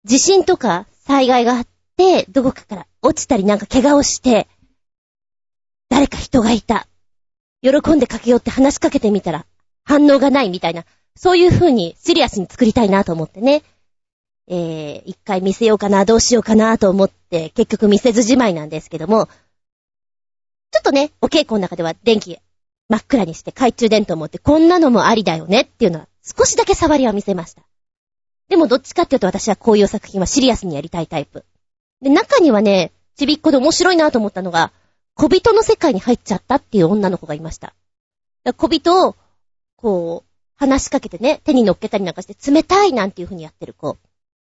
[0.05, 4.49] 地震とか災害があって、どこかから落ちたりなんか怪我をして、
[5.89, 6.87] 誰か人がいた。
[7.63, 9.47] 喜んで駆け寄って話しかけてみたら、
[9.85, 13.63] 反応がないみたいな、そういう風にシリアスに作りたいなと思ってね。
[14.49, 19.27] えー、一回見せようかな、どうしようかなと思って、結局見せずじまいなんですけども、
[20.73, 22.39] ちょっとね、お稽古の中では電気
[22.91, 27.63] 真っ暗にして懐中電灯を持ってこんなのもありだよねっていうのは少しだけ触りは見せました。
[28.49, 31.45] でもどっちかっていうと私はこういう作品はシリアスにやりたいタイプ。
[32.03, 34.73] で、中にはね、ちびっこで面白いなと思ったのが、
[35.15, 37.75] 小人の世界に入っちゃったっていう女の子がいました。
[38.57, 39.17] 小人を、
[39.77, 43.99] こう、話しかけてね、手に乗っけたりなんかして冷たいなんていう風にやってる子。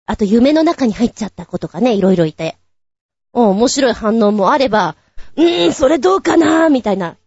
[0.05, 2.57] あと夢の中に入っちゃった子とかね、いろいろいて。
[3.33, 4.95] 面白い反応もあれば、
[5.35, 7.17] うーん、それどうかなーみたいな。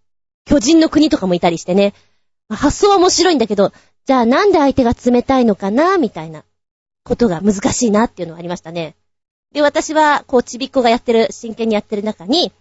[0.44, 1.94] 巨人の国とかもいたりしてね。
[2.48, 3.72] 発想は面白いんだけど、
[4.06, 6.44] じゃあなんで相手が冷たいのかなみたいな
[7.04, 8.96] ことが難しいなっていうのがありましたね。
[9.52, 12.52] で、私は、こう、ちびっこがやってる、真剣にやってる中に、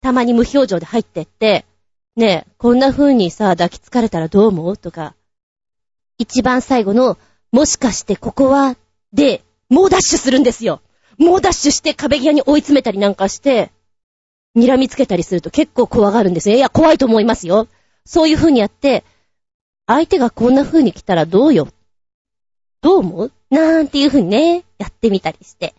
[0.00, 1.66] たまに無表情で入ってって、
[2.16, 4.76] ねえ、こんな風にさ、抱きつかれたらどう思う？
[4.78, 5.14] とか、
[6.16, 7.18] 一番最後の、
[7.52, 8.76] もしかしてここは、
[9.12, 10.80] で、猛ダッシュするんですよ。
[11.18, 13.70] 猛ダッシュして壁際に追い詰めたりなんかして、
[14.56, 16.56] 睨みつけたりすると結構怖がるんですね。
[16.56, 17.68] いや、怖いと思いますよ。
[18.06, 19.04] そういう風にやって、
[19.90, 21.66] 相手がこんな風に来たらどうよ？
[22.80, 23.32] どう思う？
[23.50, 25.74] なんていう風にね、やってみたりして、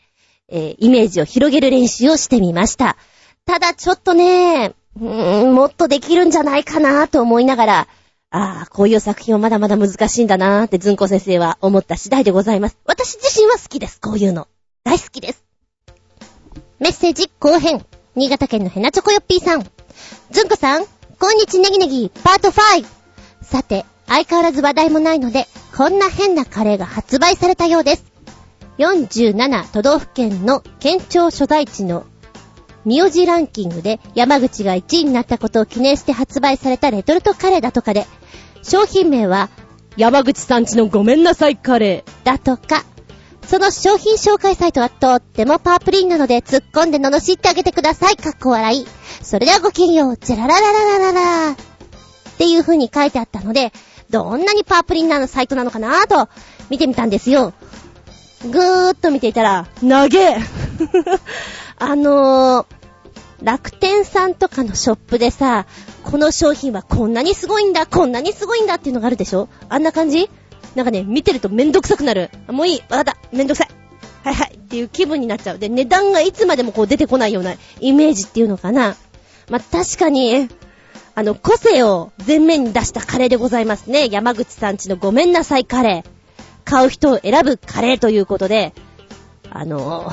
[0.49, 2.97] えー、イメージを広げる練習をしてみました。
[3.45, 7.87] ただちょっとね、うーん、もっとできるんじゃないかなと思いながら、
[8.31, 12.77] ああ、こういう作品はまだまだ難しいんだなーってずんこ先生は思った次第でございます。
[12.85, 14.01] 私自身は好きです。
[14.01, 14.49] こういうの。
[14.83, 15.45] 大好きです。
[16.79, 17.85] メッセージ後編。
[18.15, 19.65] 新潟県のヘナチョコヨッピーさん。
[20.31, 20.85] ずんこさん、
[21.17, 22.85] こんにちネギネギ、パート 5!
[23.41, 28.03] さて、相変わらず話題もないので、こんな変なカレーが発売されたようです。
[28.77, 32.05] 47都道府県の県庁所在地の
[32.83, 38.05] 名字ランキングで山口が1位になったことを記念して発売されたレトルトカレーだとかで、
[38.63, 39.49] 商品名は
[39.95, 42.83] 山口さんちのごめんなさいカレーだとか、
[43.47, 48.17] その商品紹介サイトはとってもパープリンなので突っ込んで罵ってあげてください。
[48.17, 48.85] かっこ笑い。
[49.21, 50.17] それではごきげんよう。
[50.17, 51.55] ジェラララララララっ
[52.37, 53.71] ていう風に書いてあったので、
[54.11, 56.29] どんなにパープリンなのサイトなのかなと
[56.69, 57.53] 見てみたんですよ。
[58.49, 60.35] ぐーっと見ていたら、投げ
[61.79, 62.65] あのー、
[63.43, 65.65] 楽天さんとかのショップでさ、
[66.03, 69.47] この商品はこんなにすごいんだ、こんなにすごいんだっていうのがあるでしょ？
[69.69, 70.29] あんな感じ？
[70.75, 72.29] なんかね、見てるとめんどくさくなる。
[72.47, 73.67] もういい、わかった、めんどくさい。
[74.23, 75.59] はいはい、っていう気分になっちゃう。
[75.59, 78.95] で、値段がいつまでもこう出てこないようなイメージっていうのかな。
[79.49, 80.47] まあ、確かに、
[81.13, 84.07] あの、個性を前面に出したカレーでございますね。
[84.09, 86.09] 山口さんちのごめんなさいカレー。
[86.63, 88.73] 買う人を選ぶカレーということで、
[89.49, 90.11] あの、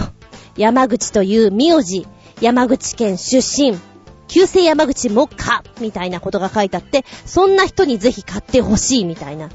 [0.56, 2.06] 山口という名字、
[2.40, 3.78] 山口県出身、
[4.26, 9.50] 旧姓山口もか、みたいなことが書いてあって、そんな人にぜひ買ってほしいみたいな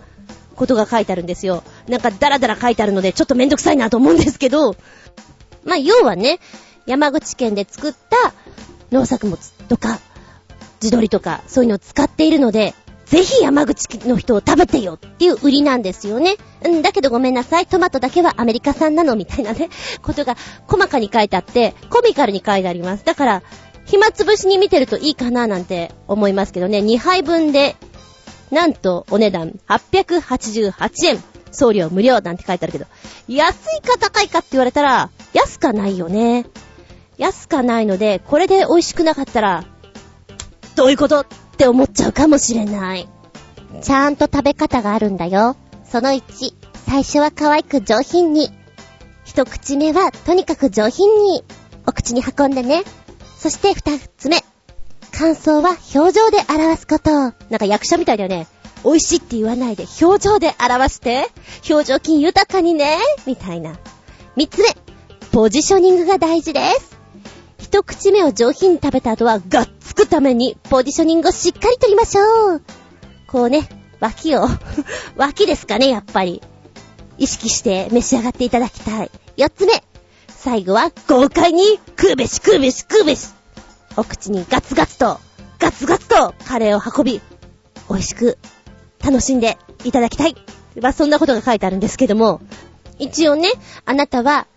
[0.55, 1.63] ことが書いてあるんですよ。
[1.87, 4.75] なんかダラダラ書いてあるので、ちょっとめんどくさいなと思うんですけど、
[5.65, 6.39] まあ、要はね、
[6.85, 8.33] 山口県で作った
[8.91, 9.99] 農作物とか、
[10.83, 16.35] 地鶏とか、そういうのを使っているので、ぜひ山口の人を食べてよっていう売りなんですよね。
[16.65, 19.69] うん、だけどごめんなさい、トマトだけはアメリカ産なのみたいなね、
[20.01, 20.35] ことが
[20.67, 23.05] 細かに書いてあって、コミカルに書いてあります。
[23.05, 23.43] だから、
[23.85, 27.75] 暇つぶしに見てるといいかななんて思いますけどね、2杯分で
[28.51, 31.23] なんとお値段888円。
[31.53, 32.85] 送料無料なんて書いてあるけど、
[33.27, 36.47] 安いか高いかって言われたら、安かないよね。
[37.17, 39.63] 安かないので、これで美味しくなかったら、
[40.75, 41.25] どういうことっ
[41.57, 43.07] て思っちゃうかもしれない。
[43.81, 45.55] ちゃんと食べ方があるんだよ。
[45.89, 46.53] その1、
[46.87, 48.51] 最初は可愛く上品に。
[49.25, 51.43] 一口目はとにかく上品に、
[51.87, 52.83] お口に運んでね。
[53.37, 54.43] そして二つ目、
[55.11, 57.11] 感想は表情で表すこと。
[57.11, 58.47] なんか役者みたいだよね。
[58.83, 61.29] 美味しいって言わないで表情で表して。
[61.69, 62.97] 表情筋豊かにね。
[63.25, 63.77] みたいな。
[64.35, 64.69] 三つ目。
[65.31, 66.97] ポジショニングが大事です。
[67.59, 72.61] 一口目を上品に食べた後はがっつくためにポジショニングをしっかりとりましょう。
[73.27, 73.67] こうね、
[73.99, 74.47] 脇を
[75.15, 76.41] 脇ですかね、やっぱり。
[77.19, 79.11] 意識して召し上がっていただきたい。
[79.37, 79.83] 四つ目。
[80.35, 83.27] 最後は豪快に食うべし食うべし食うべし
[83.95, 85.19] お口にガツガツと、
[85.59, 87.21] ガツガツとカレーを運び、
[87.89, 88.37] 美味しく
[89.03, 90.35] 楽しんでいただきたい。
[90.81, 92.41] まあ、そんなことが書いてあるんですけども、
[92.99, 93.49] 一応ね、
[93.85, 94.47] あなたは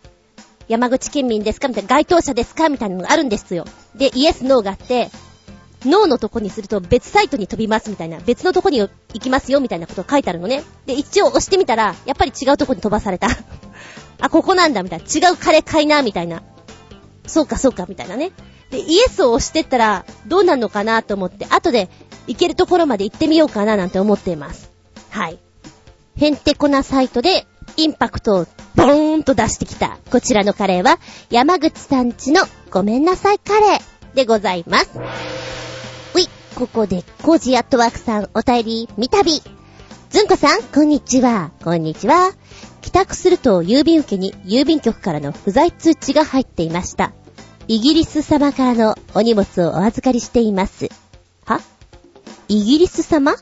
[0.66, 1.68] 山口県民ですか？
[1.68, 2.68] みたいな、該当者ですか？
[2.68, 3.66] みたいなのがあるんですよ。
[3.94, 5.11] で、イエス、ノーがあって、
[5.85, 10.62] ノーのとこにすると別サイトに飛びますみたいな、別のとこに行きますよみたいなことが書いてあるのね。
[10.87, 13.29] で、一応押してみたら、やっぱり違うとこに飛ばされた。
[14.21, 15.05] あ、ここなんだみたいな。
[15.05, 16.43] 違うカレー買いなみたいな。
[17.27, 18.33] そうかそうかみたいなね。
[18.71, 21.89] で、イエスを押してったら、どうなるのかなと思って、後で
[22.27, 24.71] 行けるところまで行ってみようかななんて思っています。
[25.11, 25.39] はい。
[26.17, 30.99] へんてこなサイトで、インパクトをボーンと出してきた、こちらのカレーは、
[31.31, 34.91] 山口さんちのごめんなさいカレーでございます。
[36.57, 39.42] ここで、コージーアットワークさんお便り、みたび。
[40.09, 41.51] ずんこさん、こんにちは。
[41.62, 42.33] こんにちは。
[42.81, 47.12] 帰宅すると郵便受けに郵便局からの不在通知が入っていました。
[47.69, 50.88] イギリス様からのお荷物をお預かりしています。
[51.45, 51.61] は？
[52.49, 53.35] イギリス様？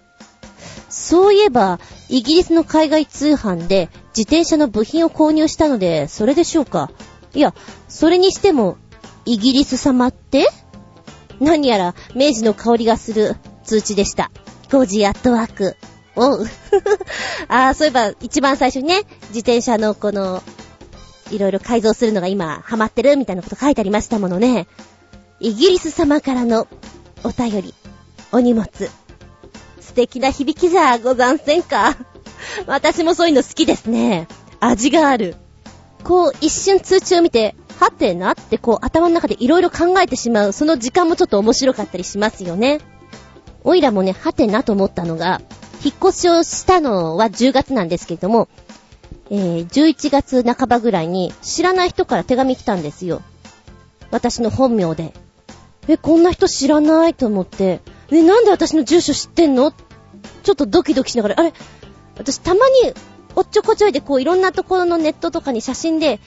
[0.89, 6.91] そういえば、イギリスの海外通販で自転車の部品を購入したので、それでしょうか？
[7.33, 7.55] いや、
[7.89, 8.77] それにしても、
[9.25, 10.49] イギリス様って？
[11.41, 14.31] 何やら明治の香りがする通知でした。
[14.69, 15.77] 5時アットワーク。
[16.17, 16.47] おう。
[17.49, 20.43] ああ、そういえば一番最初にね、自転車のこの、
[21.31, 24.67] いろいろ改造するのが今ハマってるみたいなこと書いてありましたものね。
[25.41, 26.69] イギリス様からの
[27.25, 27.75] お便り、
[28.33, 28.69] お荷物。
[29.81, 31.97] 素敵な響きじゃござんせんか。
[32.67, 34.29] 私もそういうの好きですね。
[34.61, 35.37] 味がある。
[36.03, 42.81] こう一瞬通知を見て、はてなってこう頭の中でいろいろ考えてしまう、その時間もちょっと面白かったりしますよね。
[43.63, 45.43] おいらもね、はてなと思ったのが、
[45.85, 48.49] 引っ越しをしたのは10月なんですけれども、
[49.31, 53.21] えー、11月半ばぐらいに知らない人から手紙来たんですよ。
[54.11, 55.13] 私の本名で。
[55.87, 59.73] え、こんな人知らないと思って、え、なんで私の住所知ってんの？
[60.43, 61.53] ちょっとドキドキしながら、あれ？
[62.17, 62.95] 私たまに
[63.35, 66.19] おっちょこちょいでこういろんなところのネットとかに写真で、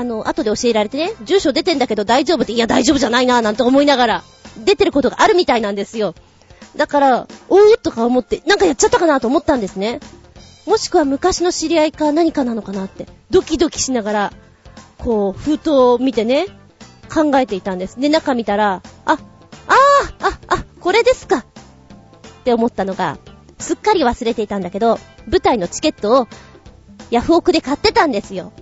[0.00, 4.24] あの、後で教えられてね、住所出てんだけど大丈夫って、いや大丈夫じゃないなぁなんて思いながら、
[4.64, 6.14] 出てることがあるみたいなんですよ。
[6.74, 10.00] だから、おーとか思って、なんかやっちゃったかなと思ったんですね。
[10.66, 14.32] もしくは昔の知り合いか何かなのかなって、ドキドキしながら、
[14.96, 16.46] こう、封筒を見てね、
[17.12, 18.00] 考えていたんです。
[18.00, 19.18] で、中見たら、あ、あ
[19.68, 21.44] あ、あ、あ、これですかっ
[22.44, 23.18] て思ったのが、
[23.58, 26.28] すっかり忘れていたんだけど、舞台のチケットを
[27.10, 28.52] ヤフオクで買ってたんですよ。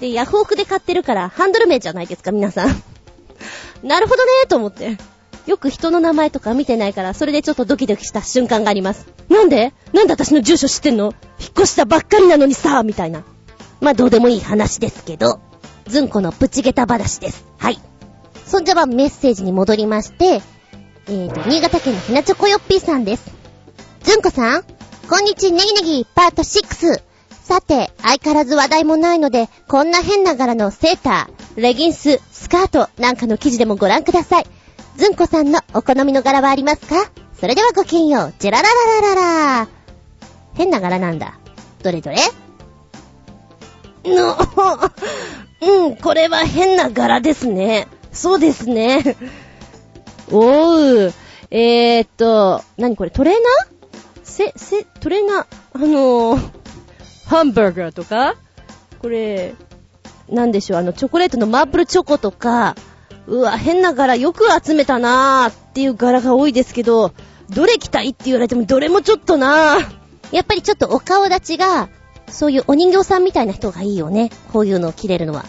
[0.00, 2.82] で、ヤフオクで買ってるからハンドル名じゃないですか、皆さん。
[3.82, 4.98] なるほどねーと思って。
[5.46, 9.06] よく人の名前とか見てないから、それでちょっとドキドキした瞬間があります。
[9.28, 9.72] なんで？
[9.92, 11.14] なんで私の住所知ってんの？
[11.38, 13.22] 引っ越したばっかりなのにさみたいな。
[13.80, 15.38] まあ、どうでもいい話ですけど、
[15.86, 17.44] ずんこのプチゲタ話です。
[17.58, 17.80] はい。
[18.44, 20.42] そんじゃはメッセージに戻りまして、
[21.08, 23.30] えーと、新潟県のひなチョコヨッピーさんです。
[24.02, 24.64] ずんこさん、
[25.08, 27.05] こんにちネギネギパート6。
[27.46, 34.46] さて、相変わらず話題もないので、こんな変な柄のセーター、レギンス、スカートなんかの記事でもご覧ください。
[34.96, 36.96] ずんこさんのお好みの柄はありますか？
[37.40, 38.34] それではごきんよう。
[38.40, 39.68] ジェララララララ
[40.54, 41.38] 変な柄なんだ。
[41.84, 42.16] どれどれ？
[44.04, 44.36] の、
[45.62, 47.86] うん、これは変な柄ですね。
[48.10, 49.16] そうですね。
[50.32, 51.12] おー。
[51.52, 53.76] えーっと、なにこれ、トレーナー？
[54.24, 56.50] せ、せ、トレーナー、あのー、
[57.26, 58.36] ハンバーガーとか？
[59.00, 59.54] これ、
[60.28, 62.74] なんでしょう、あの、チョコレートのマープルチョコとか、
[63.26, 67.12] うわ、変な柄よく集めたなーっていう柄が多いですけど、
[67.50, 70.34] どれ着たいって言われてもどれもちょっとなー。
[70.34, 71.88] やっぱりちょっとお顔立ちが、
[72.28, 74.30] そういうお人形さんみたいな人がいいよね。
[74.52, 75.44] こういうのを着れるのは。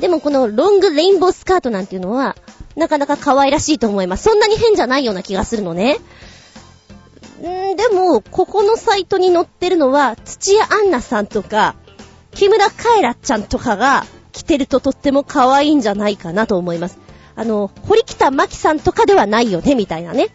[0.00, 2.36] でもこのロングレインボースカートなんていうのは、
[2.76, 4.24] なかなか可愛らしいと思います。
[4.24, 5.98] そんなに変じゃないような気がするのね。
[7.48, 11.74] んでも、ここのサイトに載ってるのは、土屋アンナさんとか、
[12.34, 16.98] 木村カエラちゃんとかが着てるととっても可愛いんじゃないかなと思います。
[17.34, 20.28] あの、堀北真希さんとかではないよね、みたいなね。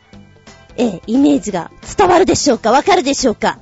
[0.75, 2.71] ええ、イメージが伝わるでしょうか？
[2.71, 3.59] わかるでしょうか？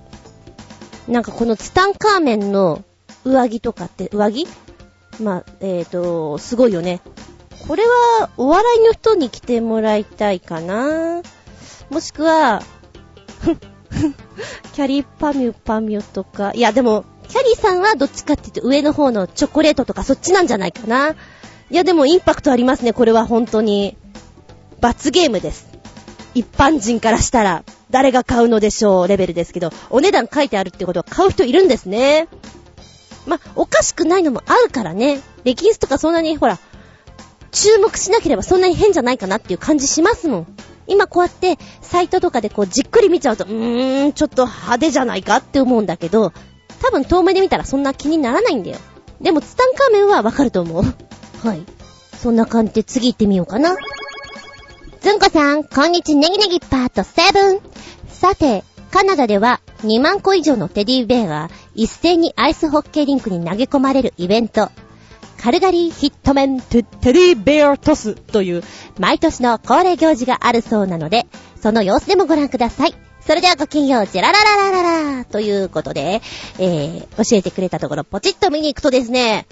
[1.07, 2.83] なんかこのツタンカーメンの
[3.23, 4.47] 上着とかって、上着？
[5.21, 7.01] まあ、えっ、ー、と、すごいよね。
[7.67, 11.21] これは、お笑いの人に着てもらいたいかな
[11.89, 12.61] もしくは、
[14.73, 21.15] キャリーパミュパミュとか、いやでも、キャリーさんはどっちかって言って上の方のチョコレートとかそっちなんじゃないかな。
[21.71, 23.97] いやでもインパクトありますね、これは本当に。
[24.81, 25.67] 罰ゲームです。
[26.35, 32.27] 一般人からしたら、誰が買うのでしょうレベルですけど、お値段書いてあるってことは買う人いるんですね。
[33.25, 35.21] ま、おかしくないのもあるからね。
[35.43, 36.59] レギンスとかそんなに、ほら、
[37.51, 40.47] 注目しなければそんなに変じゃないかなっていう感じしますもん。
[40.87, 46.33] 今こうやって、サイトとかでこうじっくり見ちゃうと、うーん、ちょっと派手じゃないかって思うんだけど、
[46.81, 48.77] 多分遠目で見たらそんな気にならないんだよ。
[49.21, 50.83] でもツタンカーメンはわかると思う。
[51.47, 51.63] はい。
[52.21, 53.75] そんな感じで次行ってみようかな。
[55.01, 57.61] ずんこさん、こんにちネギネギパート7。
[58.07, 64.69] さて、カナダでは2万個以上のテディベアが一斉にアイスホッケーリンクに投げ込まれるイベント。
[65.37, 68.63] カルガリーヒットメントゥテディベアトスという
[68.99, 71.27] 毎年の恒例行事があるそうなので、
[71.61, 72.95] その様子でもご覧ください。
[73.25, 76.21] それではごきげんよう、ジェララララララということで、
[76.59, 79.47] えー、教えてくれたところポチッと見に行くとですね、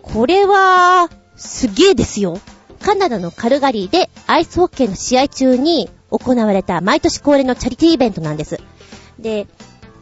[0.00, 2.38] これは、すげえですよ。
[2.80, 8.60] カナダのカルガリーでアイスホッケーの試合中に行われた毎年恒例のチャリティーイベントなんです。
[9.18, 9.46] で、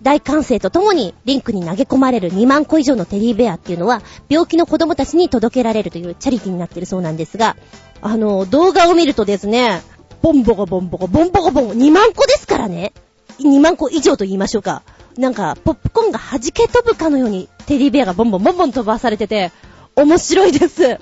[0.02, 7.56] 大歓声とともにリンクに投げ込まれる2万個以上のテディベアっていうのは病気の子供たちに届けられるというチャリティになってるそうなんですが、
[8.00, 9.80] あの、動画を見るとですね、
[10.20, 12.92] ボンボコボンボコ、ボンボコボン、2万個ですからね。
[13.40, 14.82] 2万個以上と言いましょうか。
[15.16, 19.52] なんか、ポップコーンが弾け飛ぶかのようにテディベアがボンボンボンボン飛ばされてて、
[19.94, 20.98] 面白いです。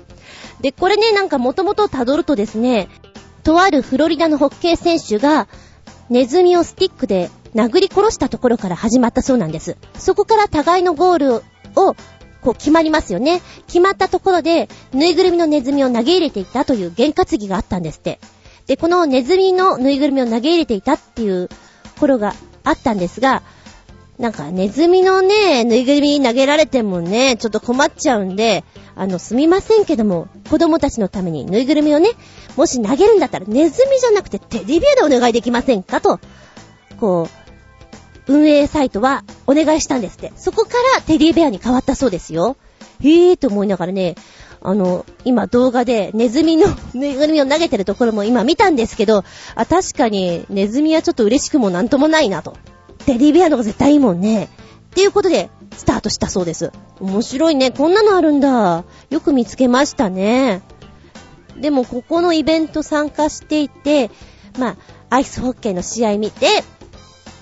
[0.61, 2.87] で、これね、なんかもともと辿るとですね、
[3.43, 5.47] とあるフロリダのホッケー選手が、
[6.09, 9.77] ネズミをスティックで殴り殺したところから始まったそうなんです。
[9.97, 11.35] そこから互いのゴール
[11.75, 11.95] を、
[12.41, 13.41] こう決まりますよね。
[13.67, 18.19] 決まったところで、ぬいぐるみのネズミを投げ入れていたという験担ぎがあったんですって。
[18.65, 21.49] で、このネズミのぬいぐるみを投げ入れていたっていう
[21.99, 22.33] 頃が
[22.63, 23.43] あったんですが、
[24.21, 28.63] なんかネズミのね、ぬいぐるみ投げられてもね、ちょっと困っちゃうんで、
[28.95, 32.09] あの、すみませんけども、子供たちのためにぬいぐるみをね、
[32.55, 36.19] もし投げるんだったらネズミじゃなくてテディベアでお願いできませんかと、
[36.99, 37.40] こう、
[38.27, 40.31] 運営サイトはお願いしたんですって。
[40.35, 42.57] そこからテディベアに変わったそうですよ。
[43.01, 44.15] へーと思いながらね、
[44.61, 49.23] あの、今動画でネズミのぬいぐるみを投げてるところも今見たんですけど、
[49.55, 52.55] あ、確かにネズミはちょっと嬉しくもなんともないなと。
[53.05, 54.45] テディベアの方が絶対いいもんね。
[54.45, 56.71] っていうことで、スタートしたそうです。
[56.99, 57.71] 面白いね。
[57.71, 58.83] こんなのあるんだ。
[59.09, 60.61] よく見つけましたね。
[61.57, 64.11] でも、ここのイベント参加していて、
[64.59, 64.75] まあ、
[65.09, 66.47] アイスホッケーの試合見て、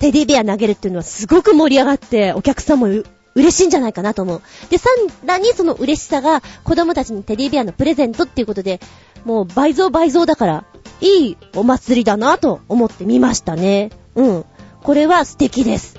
[0.00, 2.86] テディベア投げるっていうのはすごく盛り上がって、お客さんも
[3.34, 4.42] 嬉しいんじゃないかなと思う。
[4.70, 4.88] で、さ
[5.24, 8.80] らにその嬉しさが子供たちにテディベアのプレゼントっていうことで、
[9.24, 10.64] もう倍増倍増だから、
[11.00, 13.90] いいお祭りだなと思ってみましたね。
[14.14, 14.44] うん。
[14.82, 15.98] これは素敵です。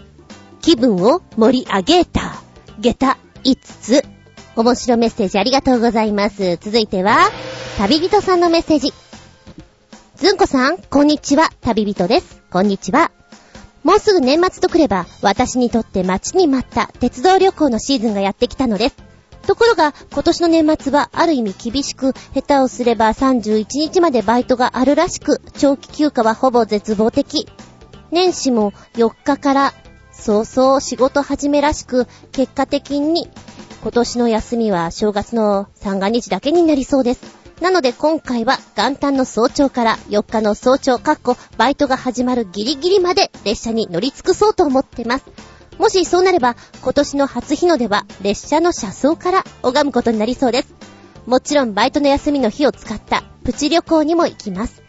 [0.61, 2.41] 気分を盛り上げた。
[2.79, 4.03] 下駄5つ。
[4.55, 6.57] 面白メッセージありがとうございます。
[6.59, 7.17] 続いては、
[7.77, 8.93] 旅人さんのメッセージ。
[10.15, 11.49] ずんこさん、こんにちは。
[11.61, 12.41] 旅人です。
[12.51, 13.11] こんにちは。
[13.83, 18.95] もうすぐ年末とくれば、私にとって待ちに待った鉄道旅行のシーズンがやってきたのです。
[19.47, 27.47] ところが、今年の年末はある意味厳しく、下手をすれば31日までバイトがあるらしく、長期休暇はほぼ絶望的。
[28.11, 29.73] 年始も4日から
[30.11, 33.29] 早々仕事始めらしく、結果的に
[33.81, 37.40] 今年の休みは正月の三が日だけになりそうです。
[37.61, 45.25] なので今回は元旦の早朝から4日の早朝かっこバイトが始まるギリギリまで列車に乗り尽くそうと思ってます。
[45.77, 50.73] もしそうなれば今年の初日の出は列車の車窓から拝むことになりそうです。
[51.27, 54.81] もちろんバイトの休みの日を使ったプチ旅行にも行きます。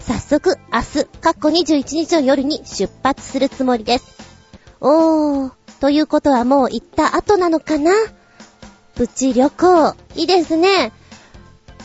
[0.00, 4.16] 早速、明日、かっこ21日の夜に出発するつもりです。
[4.80, 7.92] おー、ということはもう行った後なのかな？
[8.94, 10.92] プチ旅行、いいですね。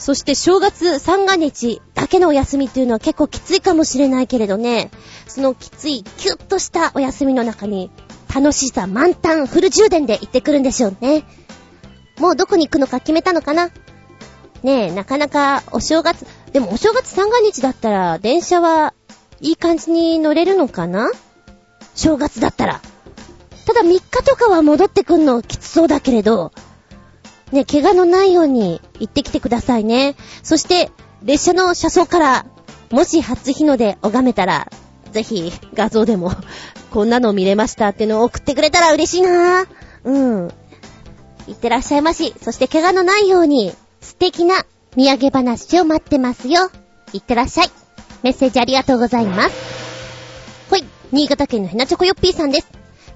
[0.02, 4.90] そして正月三が日だけのお休みっていうのは結構きついかもしれないけれどね、
[5.28, 7.92] そのきつい、キュッとしたお休みの中に、
[8.34, 11.24] 楽しさ満タンフル充電で行ってくるんでしょうね。
[12.18, 13.70] もうどこに行くのか決めたのかな？
[14.64, 18.96] ねえ、なかなかお正月、でもお正月三が日だったら、電車は
[19.40, 21.12] いい感じに乗れるのかな？
[21.94, 22.82] 正月だったら。
[23.68, 26.52] ただ3日とかは戻ってくんのきつそうだけれど、
[27.52, 30.16] ね、怪我のないように行ってきてくださいね。
[30.44, 30.92] そして、
[31.24, 32.46] 列車の車窓から、
[32.92, 34.70] もし初日の出拝めたら、
[35.12, 36.32] ぜひ画像でも、
[36.92, 39.66] こんなの見れましたってのを送ってくれたら嬉しいな
[40.04, 40.52] うん。
[41.48, 42.34] いってらっしゃいまし。
[42.42, 46.70] そして怪我のないように、素敵な土産話を待ってますよ。
[47.14, 47.72] いってらっしゃい。
[48.24, 49.56] メッセージありがとうございます。
[50.70, 52.68] ほい、新潟県のひなチョコヨッピーさんです。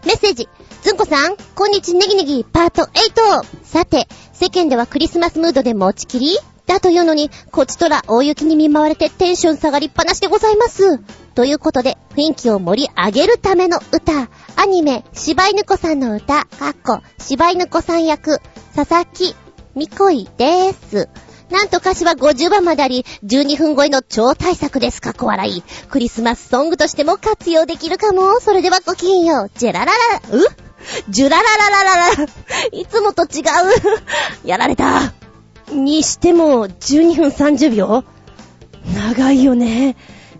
[0.05, 0.47] メッセージ、
[0.83, 3.45] ずんこさん、こんにちネギネギパート8。
[3.63, 4.07] さて、
[4.37, 6.37] 世間ではクリスマスムードで持ちきり？
[6.65, 10.99] だというのに、こちとら大雪に見舞われてテンション下がりっぱなしでございます。
[11.35, 18.39] ということで、雰囲気を盛り上げるための歌、アニメ、柴犬子さんの歌、かっこ、柴犬子さん役、
[18.75, 19.35] 佐々木
[19.73, 21.07] みこいでーす。
[21.49, 25.01] なんと歌詞は50番まであり、12分超えの超大作です。
[25.01, 25.63] かっこ笑い。
[25.89, 28.39] クリスマスソングとしても活用できるかも。
[28.39, 29.51] それではごきげんよう。
[29.55, 29.91] ジェラララ、
[30.31, 30.64] う？
[31.09, 32.23] ジュラララララララ。
[32.71, 33.43] いつもと違う。
[34.47, 35.13] やられた。
[35.71, 38.03] にしても、12分30秒
[38.93, 39.95] 長いよね。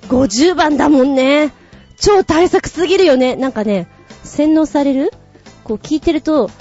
[0.09, 1.51] 50番だもんね。
[1.97, 3.35] 超大作すぎるよね。
[3.35, 3.87] なんかね、
[4.23, 5.11] 洗脳される？
[5.63, 6.51] こう聞いてると、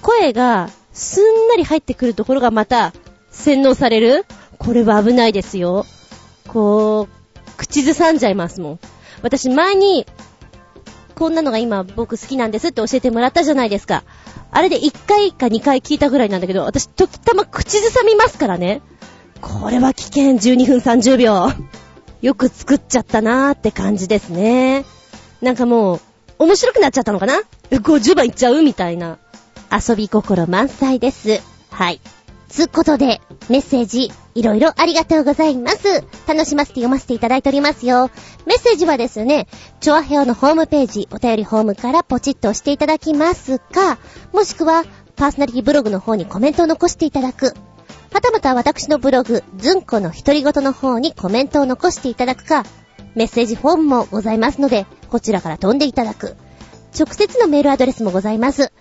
[0.00, 2.92] 声がすんなり入ってくるところがまた
[3.30, 4.26] 洗脳される？
[4.58, 5.86] これは危ないですよ。
[6.48, 8.78] こう、口ずさんじゃいますもん。
[9.22, 10.06] 私前に、
[11.14, 14.02] こんなのが今僕好きなんですって教えてもらったじゃないですか。
[14.50, 18.82] あれで1回か2回聞いたぐらいなんだけど、私時たま口ずさみますからね。
[19.40, 20.32] これは危険。
[20.32, 21.48] 12分30秒。
[22.20, 24.84] よく作っちゃったなーって感じですね。
[25.40, 26.00] なんかもう、
[26.38, 27.40] 面白くなっちゃったのかな
[27.70, 28.62] ?50 番いっちゃう？
[28.62, 29.18] みたいな。
[29.70, 31.40] 遊び心満載です。
[31.70, 32.00] はい。
[32.52, 36.04] つことで、メッセージ、いろいろありがとうございます。
[36.28, 38.10] 楽しませて読ませていただいておりますよ。
[38.46, 39.48] メッセージはですね、
[39.80, 43.98] チョアヘオのホームページ、お便りホームからポチッと押していただきますか、
[44.32, 44.84] もしくは、
[45.16, 47.54] パーソナリティブログの方にコメントを残していただく。
[48.12, 52.64] はたまた私のブログ、ずんこの独り言の方にコメントを残していただくか、
[53.14, 56.36] メッセージフォームもございますので、こちらから飛んでいただく。
[56.98, 58.72] 直接のメールアドレスもございます。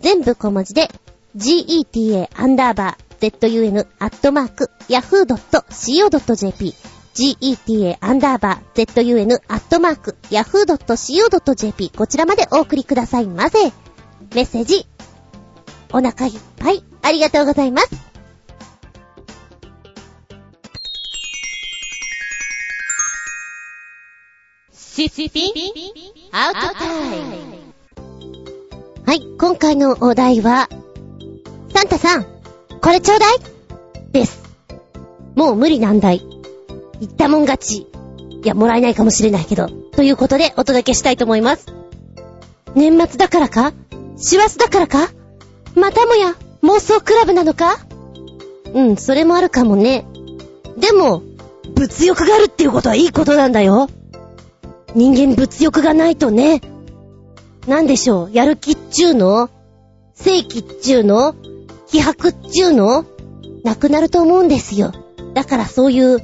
[0.00, 0.88] 全部小文字で、
[1.36, 6.74] geta アンダーバー zun アットマーク yahoo.co.jp
[7.14, 13.58] geta アンダーバー zun アットマーク yahoo.co.jp こちらまでお送りくださいませ。
[14.34, 14.86] メッセージ、
[15.90, 17.88] お腹いっぱいありがとうございます。
[24.72, 25.52] シスピン
[26.32, 27.68] アウトタイム
[29.06, 30.68] はい、今回のお題は、
[31.72, 32.37] サンタさん、
[32.80, 33.38] これちょうだい
[34.12, 34.42] です。
[35.34, 36.24] もう無理難題。
[37.00, 37.86] 言ったもん勝ち。
[38.42, 39.68] いや、もらえないかもしれないけど。
[39.92, 41.66] ということでお届けしたいと思います。
[42.74, 43.72] 年末だからか？
[44.16, 45.10] 師走だからか？
[45.74, 47.78] またもや妄想クラブなのか？
[48.74, 50.04] うん、それもあるかもね。
[50.76, 51.22] でも、
[51.74, 53.88] 物欲があるっていうことはいいことなんだよ。
[54.94, 56.60] 人間物欲がないとね。
[57.66, 59.50] なんでしょう、やる気っちゅうの？
[60.14, 61.34] 正気っちゅうの？
[61.90, 63.04] 気迫っちゅうの？
[63.64, 64.92] なくなると思うんですよ。
[65.34, 66.18] だからそういう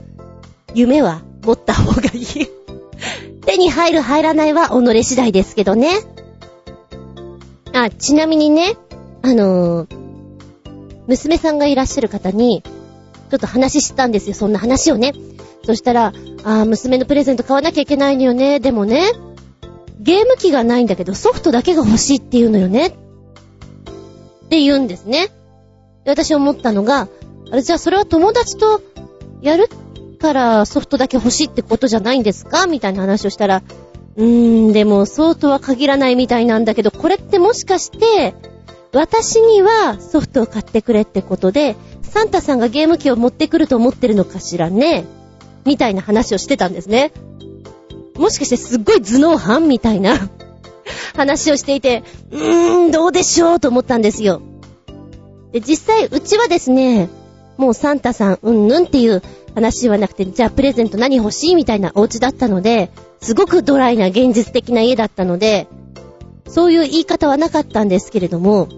[0.75, 2.25] 夢は持った方がいい
[3.45, 5.89] 手に入る入らないは己次第ですけどね。
[7.73, 8.77] あ、ちなみにね、
[9.23, 9.97] あのー、
[11.07, 15.12] 娘さんがいらっしゃる方に、ちょっと話したんですよ、そんな話をね。
[15.65, 16.12] そしたら、
[16.45, 18.61] あ、娘のプレゼント買わなきゃいけないのよね。
[18.61, 19.12] でもね、
[20.01, 22.87] ゲーム機がないんだけどソフトだけが欲しいって言うのよね。
[22.87, 22.91] っ
[24.49, 25.31] て言うんですね。
[26.07, 27.09] 私思ったのが、
[27.51, 28.83] あれじゃあそれは友達と
[29.43, 29.69] やる
[30.19, 32.67] からソフトだけ欲しいってことじゃないんですか？
[32.67, 33.63] みたいな話をしたら、
[34.17, 38.35] うーん、でもそうとは限らないみたいなんだけど、これってもしかして、
[38.93, 45.05] 私にはソフトを買ってくれってことで、サンタさんがゲーム機を持ってくると思ってるのかしらね？
[45.65, 47.13] みたいな話をしてたんですね。
[48.17, 50.31] もしかしてすっごい頭脳犯みたいな
[51.17, 54.41] 話をしていて、うーん、どうでしょうと思ったんですよ。
[55.55, 57.09] で、実際、うちはですね、
[57.57, 59.23] もうサンタさん、うんぬんっていう
[59.55, 62.91] 話ではなくて、じゃあプレゼント何欲しいみたいなお家だったので、
[63.21, 65.69] すごくドライな現実的な家だったので、
[66.49, 68.69] そういう言い方はなかったんですけれども、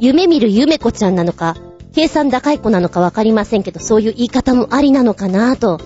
[0.00, 1.56] 夢見る夢子ちゃんなのか、
[1.94, 5.78] 計算高い子なのかわかりませんけど、そういう言い方もありなのかなと。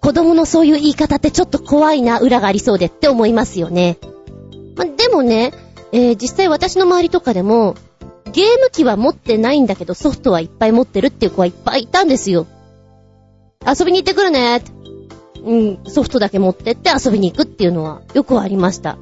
[0.00, 3.98] 子供のそういう言い方ってちょっと怖いな、裏がありそうでって思いますよね。
[4.76, 5.52] までもね、
[5.92, 7.74] えー、実際私の周りとかでも、
[8.32, 12.46] ゲーム機は持ってないんだけどソフトはいっぱい持ってるっていう子はいっぱいいたんですよ。
[13.66, 14.62] 遊びに行ってくるね
[15.42, 18.98] うん、ソフトだけ持ってって遊びに行くっていうのはよくありました。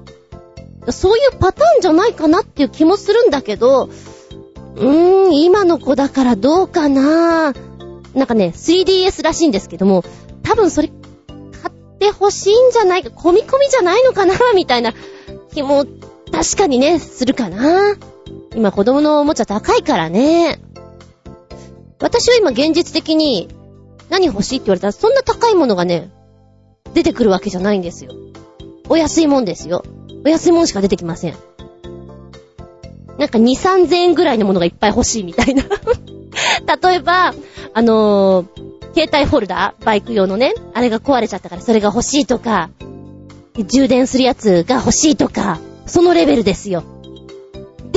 [0.91, 7.53] そういうパターンじゃないかなっていう気もするんだけど、うーん、今の子だからどうかな
[8.15, 10.05] なんかね、3DS らしいんですけども、
[10.43, 14.95] 多分それ、買ってほしいんじゃないか、込み込みじゃないのかなみたいな
[15.53, 15.85] 気も、
[16.33, 17.97] 確かにね、するかな
[18.55, 20.61] 今子供のおもちゃ高いからね。
[22.01, 23.49] 私は今現実的に
[24.09, 26.11] 何欲しいって言われたらそんな高いものがね、
[26.95, 28.13] 出てくるわけじゃないんですよ。
[28.89, 29.85] お安いもんですよ。
[30.25, 31.37] お安いもんしか出てきません。
[33.19, 35.65] なんか2、3000円ぐらいのものがいっぱい欲しいみたいな
[36.89, 37.35] 例えば、
[37.75, 42.71] あのー、携帯ホルダーバイク用のね、あれが壊れちゃったからそれが欲しいとか、
[43.67, 46.85] 充電するやつが欲しいとか、そのレベルですよ。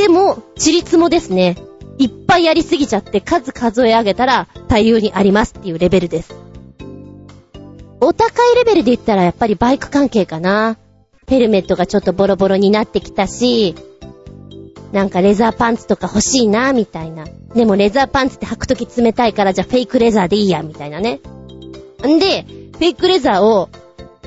[0.01, 1.57] でも、チリツもですね、
[1.99, 6.33] いっぱいやりすぎちゃって数数え上げたら大量にありますっていうレベルです。
[7.99, 10.79] お高いレベルで言ったらやっぱりバイク関係かな。
[11.27, 13.75] ヘルメットがちょっとボロボロになってきたし、
[14.91, 17.25] なんかレザーパンツとか欲しいな、みたいな。
[17.53, 21.19] でもレザーパンツって履くとき冷たいからじゃあフェイクレザーでいいや、みたいなね。
[22.03, 22.43] んで、
[22.73, 23.69] フェイクレザーを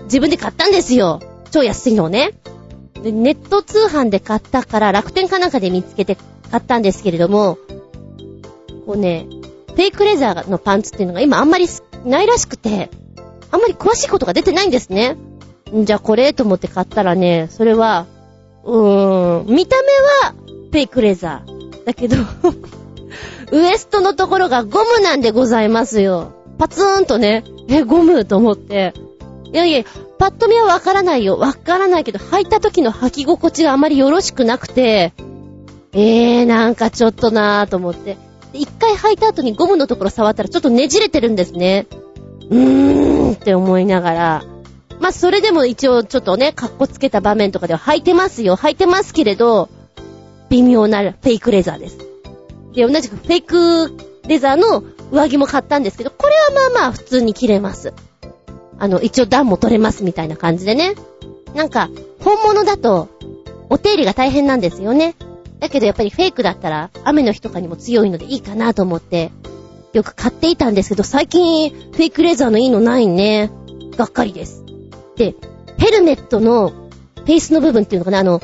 [0.05, 1.19] 自分で買ったんですよ。
[1.51, 2.31] 超安いのをね。
[3.13, 6.17] ネット通販で買ったから楽天かなんかで見つけて
[6.51, 7.59] 買ったんですけれども、
[8.87, 9.27] こうね、
[9.69, 11.67] フェイクレザーのパンツっていうのが今あんまり
[12.05, 12.91] ないらしくて、
[13.51, 15.17] あんまり詳しいことが出てないんですね。
[15.75, 18.07] んじゃあこれと思って買ったらね、それは、
[18.65, 19.89] うーん、見た目
[20.29, 20.35] は
[20.71, 21.85] フェイクレザー。
[21.85, 22.17] だけど
[23.53, 26.33] ウエストのところがゴムなんでございますよ。
[26.59, 28.95] パツーンとね、え、ゴムと思って。
[29.55, 29.85] いやいや、
[30.19, 31.39] パッと見はわからないよ。
[31.39, 35.13] わからないけど、履いた時の履き心地があまりよろしくなくて、
[35.93, 38.17] えー、なんかちょっとなぁと思って。
[38.53, 41.87] 一回履いた後にゴムのところ触ったらちょっとねじれてるんですね。
[42.51, 44.45] うーんって思いながら。
[44.99, 48.57] まあ、それでも一応ちょっとね、格好つけた場面とかでは履いてますよ。
[48.57, 49.69] 履いてますけれど、
[50.49, 51.99] 微妙なフェイクレザーです。
[52.75, 53.97] で、同じくフェイク
[54.27, 54.83] レザーの
[55.13, 57.93] 上着も買ったんですけど、これはまあまあ普通に着れます。
[58.79, 60.95] あの、一応段も取れますみたいな感じでね。
[61.55, 63.09] なんか、本物だと、
[63.71, 65.15] お手入れが大変なんですよね。
[65.61, 69.31] だけどやっぱりフェイクだったら、雨の日とかにも強いのでいいかなと思って、
[69.93, 73.51] よく買っていたんですけど、最近、フェイクレーザーのいいのないね。
[73.97, 74.65] がっかりです。
[75.17, 75.35] で、
[75.79, 76.71] ヘルメットの
[77.17, 78.41] フェイスの部分っていうのかな、あの、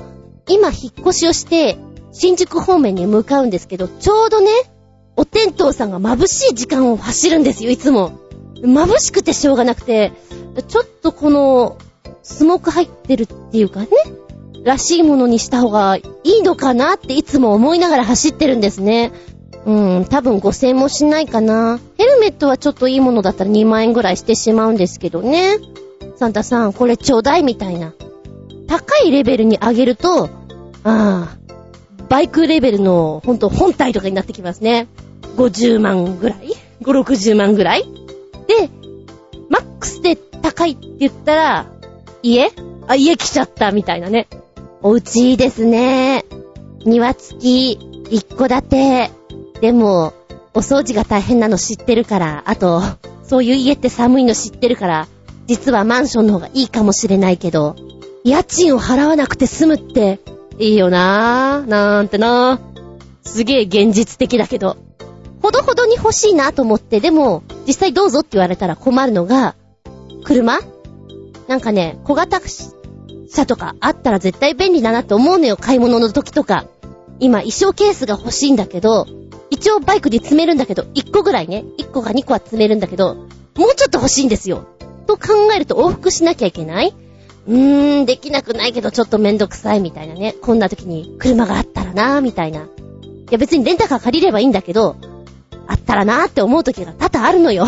[0.49, 1.77] 今引っ越しをして、
[2.13, 4.51] 新宿方面に向かうんですけど、ちょうどね、
[5.17, 8.13] お天道さんが眩しい時間を走るんですよ、いつも。
[8.63, 10.13] 眩しくてしょうがなくて、
[10.69, 11.79] ちょっとこの、
[12.23, 13.89] スモーク入ってるっていうかね、
[14.63, 19.13] らしいものにした方がいいのかなっていつも思いながら走ってるんですね。
[19.67, 21.81] うん、多分5000円もしないかな。
[21.99, 25.59] ヘルメットはちょっといいものだったら2万円ぐらいしてしまうんですけどね。
[26.17, 27.95] サンタさん、これちょうだいみたいな。
[28.67, 30.29] 高いレベルに上げると、あ
[30.85, 31.37] あ、
[32.09, 34.89] バイクレベルの、ほんと本体とかになってきますね。
[35.37, 36.53] 50万ぐらい
[36.83, 37.85] ?5、60万ぐらい？
[38.51, 38.69] で、
[39.49, 41.67] マックスで高いって言ったら、
[42.23, 42.51] 家？
[42.89, 44.27] あ、家来ちゃったみたいなね。
[44.83, 46.25] お家いいですね。
[46.85, 47.73] 庭付き、
[48.11, 49.11] 一戸建て。
[49.61, 50.15] でも、
[50.53, 52.83] お掃除が大変なの知ってるから、あと、
[53.23, 55.07] そういう家って寒いの知ってるから、
[55.47, 57.77] 実はマンションの方がいいかもしれないけど、
[58.25, 60.19] 家賃を払わなくて済むって、
[60.59, 62.71] いいよなぁ、なんてなぁ。
[63.23, 64.77] すげえ現実的だけど。
[65.43, 69.55] ほどほどに欲しいなと思って、でも、実際どうぞって言われたら困るのが、
[70.25, 70.59] 車？
[71.49, 76.67] なんかね、小型車とかあったら絶対便利だなって思うのよ、買い物の時とか。
[77.19, 79.07] 今、衣装ケースが欲しいんだけど、
[79.51, 83.15] 一応バイクで詰めるんだけど、1個ぐらいね、1個か2個は詰めるんだけど、
[83.57, 84.65] もうちょっと欲しいんですよ。
[85.07, 86.95] と考えると往復しなきゃいけない？
[87.49, 90.35] うーん、できなくないけどちょっとめんどくさいみたいなね。
[90.41, 92.61] こんな時に車があったらなーみたいな。
[92.61, 92.65] い
[93.31, 94.97] や別にレンタカー借りればいいんだけど、
[95.71, 97.67] あったらなーって思う時が多々あるのよ。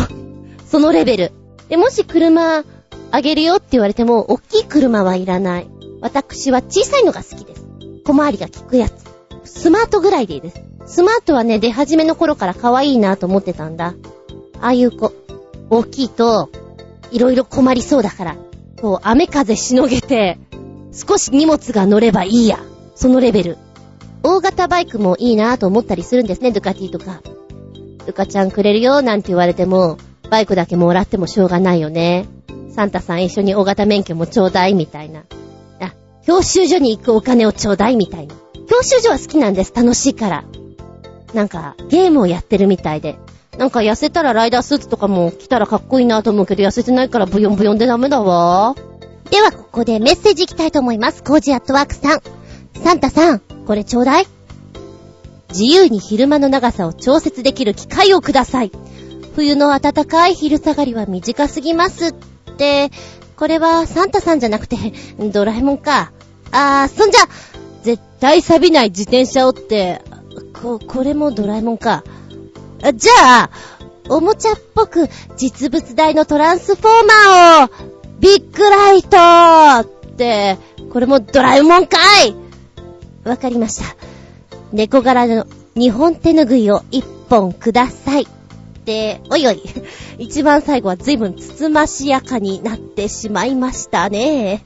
[0.67, 1.31] そのレベル。
[1.69, 2.65] で、もし車
[3.11, 5.69] あげるよって言われても、大きい車はいらない。
[6.01, 7.65] 私は小さいのが好きです。
[8.03, 9.05] 小回りが効くやつ。
[9.45, 10.61] スマートぐらいでいいです。
[10.85, 13.93] スマートはね、出始めの頃から可愛いなと思ってたんだ。
[14.59, 15.13] ああいう子、
[15.69, 16.49] 大きいと、
[17.11, 18.35] いろいろ困りそうだから、
[18.81, 20.37] こう、雨風しのげて、
[20.91, 22.59] 少し荷物が乗ればいいや。
[22.95, 23.57] そのレベル。
[24.23, 27.21] 大型バイクもいいなと思ったりするんですね、ドゥカティとか。
[28.05, 29.97] ドゥカちゃんくれるよ、なんて言われても、
[30.29, 32.25] バイクだけもらってもしょうがないよね。
[32.71, 35.23] サンタさん一緒に大型免許もちょうだいみたいな。
[35.79, 35.93] あ、
[36.25, 38.35] 教習所に行くお金をちょうだいみたいな。
[38.67, 39.73] 教習所は好きなんです。
[39.75, 40.43] 楽しいから。
[41.33, 43.17] なんか、ゲームをやってるみたいで。
[43.57, 48.75] なんか痩せたらライダースーツとかも着たらかっこいいなと思うけど痩せてないからブヨンブヨンでダメだわ。
[49.29, 51.23] ではここでメッセージいきたいと思います。
[51.23, 52.21] コージアットワークさん。
[52.83, 54.27] サンタさん、これちょうだい
[55.53, 58.71] 自由に昼間の長さを調節できる機械をください。
[59.35, 62.13] 冬の暖かい昼下がりは短すぎますっ
[62.57, 62.89] て、
[63.35, 64.77] これはサンタさんじゃなくて
[65.31, 66.11] ドラえもんか。
[66.51, 67.21] あー、そんじゃ、
[67.83, 70.01] 絶対錆びない自転車をって、
[70.59, 72.03] こ、これもドラえもんか。
[72.95, 73.49] じゃあ、
[74.09, 77.69] おもちゃっぽく実物大のトランスフォーマーを、
[78.19, 80.57] ビッグライトって、
[80.91, 82.35] これもドラえもんかい
[83.23, 84.12] わかりました。
[84.73, 85.45] 猫柄の
[85.75, 88.27] 日本手ぬぐいを一本ください。
[88.85, 89.61] で、おいおい、
[90.17, 94.65] 一番最後は随分つつましやかになってしまいましたね。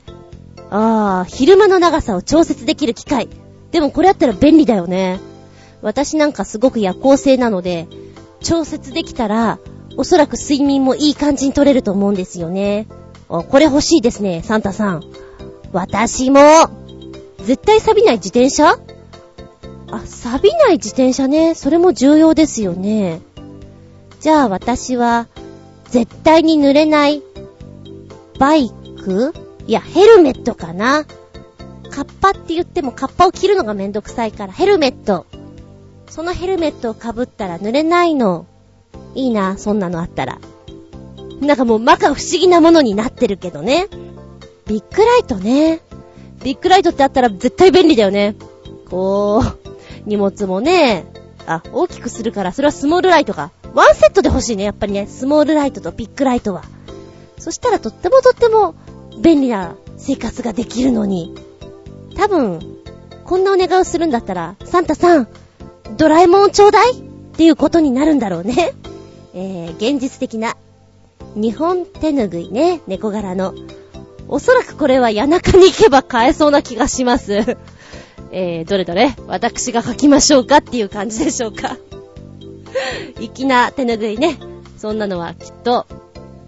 [0.69, 3.27] ああ、昼間の長さを調節できる機械。
[3.71, 5.19] でもこれあったら便利だよね。
[5.81, 7.87] 私なんかすごく夜行性なので、
[8.41, 9.59] 調節できたら、
[9.97, 12.87] おそらく睡眠もいい感じに取れると思うんですよね。
[13.27, 15.03] これ欲しいですね、サンタさん。
[15.73, 16.39] 私も、
[17.43, 18.77] 絶対錆びない自転車？
[19.89, 21.55] あ、錆びない自転車ね。
[21.55, 23.21] それも重要ですよね。
[24.19, 25.27] じゃあ私は、
[25.85, 27.21] 絶対に濡れない、
[28.39, 28.69] バイ
[29.03, 29.33] ク？
[29.65, 31.05] いや、ヘルメットかな。
[31.89, 35.25] カッパって言ってもカッパを着るのがめんどくさいから、ヘルメット。
[36.09, 38.45] そのヘルメットを被ったら濡れないの。
[39.15, 40.39] いいな、そんなのあったら。
[41.39, 43.87] なんかもう摩訶不思議なものになってるけどね。
[44.67, 45.81] ビッグライトね。
[46.43, 48.35] ビッグライトってあったら絶対便利だよね。
[48.89, 49.66] こう、
[50.07, 51.05] 荷物もね、
[51.45, 53.51] あ、大きくするから、それはスモールライトか。
[53.73, 55.05] ワンセットで欲しいね、やっぱりね。
[55.05, 56.63] スモールライトとビッグライトは。
[57.37, 58.73] そしたらとってもとっても
[59.21, 61.35] 便利な生活ができるのに。
[62.15, 62.59] 多分、
[63.25, 65.27] こんなお願いをするんだったら、サンタさん、
[65.97, 66.93] ドラえもんちょうだい？
[66.93, 66.95] っ
[67.37, 68.73] ていうことになるんだろうね。
[69.33, 70.57] えー、現実的な
[71.35, 73.53] 日本手ぬぐいね、猫柄の。
[74.29, 77.57] おそらくこれは谷中に行けば買えそうな気がします。
[78.31, 81.77] えー、どれどれ私が書きましょうかっていう感じでしょうか。
[83.19, 84.37] 粋な手拭いね。
[84.77, 85.85] そんなのはきっと、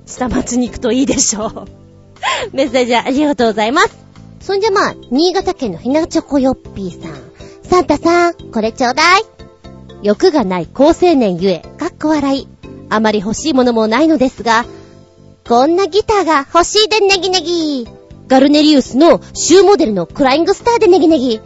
[0.05, 1.65] 下町に行くといいでしょう。
[2.53, 3.97] メッセージありがとうございます。
[4.41, 7.13] そんじゃまあ、新潟県のひなチョコヨッピーさん。
[7.63, 9.23] サンタさん、これちょうだい。
[10.01, 12.47] 欲がない高青年ゆえ、かっこ笑い。
[12.89, 14.65] あまり欲しいものもないのですが、
[15.47, 17.87] こんなギターが欲しいでネギネギ。
[18.27, 21.41] ガルネリウスのシューモデルのクライングスターでネギネギ。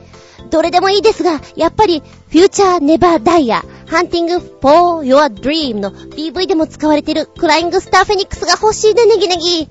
[0.53, 9.67] どれでもいいですが、やっぱり、フューチャーネバーダイヤ、ハンティングフォーヨアドリームの PV でも使われているクライングスターフェニックスが欲しいでネギネギ。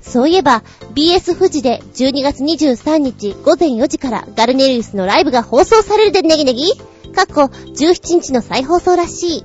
[0.00, 0.62] そういえば、
[0.94, 6.72] BS 富士で12月23日午前4時からガルネリウスのライブが放送されるでネギネギ
[7.14, 9.44] 過去17日の再放送らしい。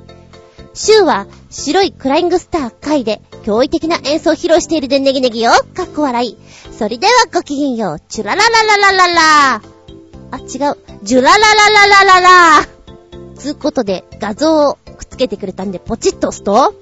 [0.73, 5.51] 週は白いクライングスター回で驚異的な演奏を披露しているでネギネギよ。
[5.73, 6.38] かっこ笑い。
[6.71, 7.99] それではごきげんよう。
[8.07, 9.13] チュララララララ
[9.59, 9.78] ラ
[10.32, 10.77] あ、違う。
[11.03, 12.21] ジュララララララ
[12.61, 12.67] ラ
[13.38, 16.73] つうことで、画像をくっつけてくれたんで、ポチッと押すと、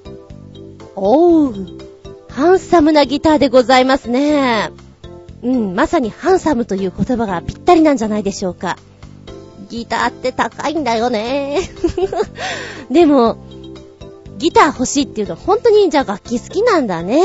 [0.96, 1.78] おー、
[2.30, 4.70] ハンサムなギターでございますね。
[5.42, 8.76] うん、まさにハンサムという言葉がぴったりなんじゃないでしょうか。
[9.68, 11.60] ギターって高いんだよね。
[12.90, 13.36] でも、
[14.38, 17.22] ギター欲しいっていうのは本当にじゃあ楽器好きなんだね。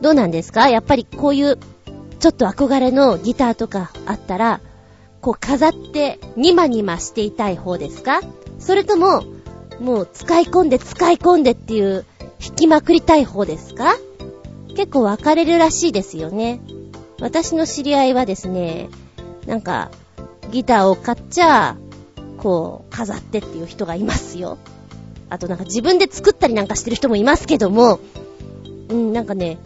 [0.00, 0.68] どうなんですか？
[0.68, 1.58] やっぱりこういう
[2.20, 4.60] ちょっと憧れのギターとかあったら、
[5.20, 8.20] こう飾ってニマニマしていたい方ですか？
[8.58, 9.24] それとも、
[9.80, 12.04] もう使い込んで使い込んでっていう
[12.40, 13.96] 弾きまくりたい方ですか？
[14.76, 16.60] 結構分かれるらしいですよね。
[17.20, 18.88] 私の知り合いはですね、
[19.46, 19.90] なんか、
[20.50, 21.76] ギターを買っちゃ、
[22.36, 24.58] こう、飾ってっていう人がいますよ。
[25.30, 28.00] あとなんか自分で作ったりなんかしてる人もいますけども、
[28.90, 29.58] うん、なんかね、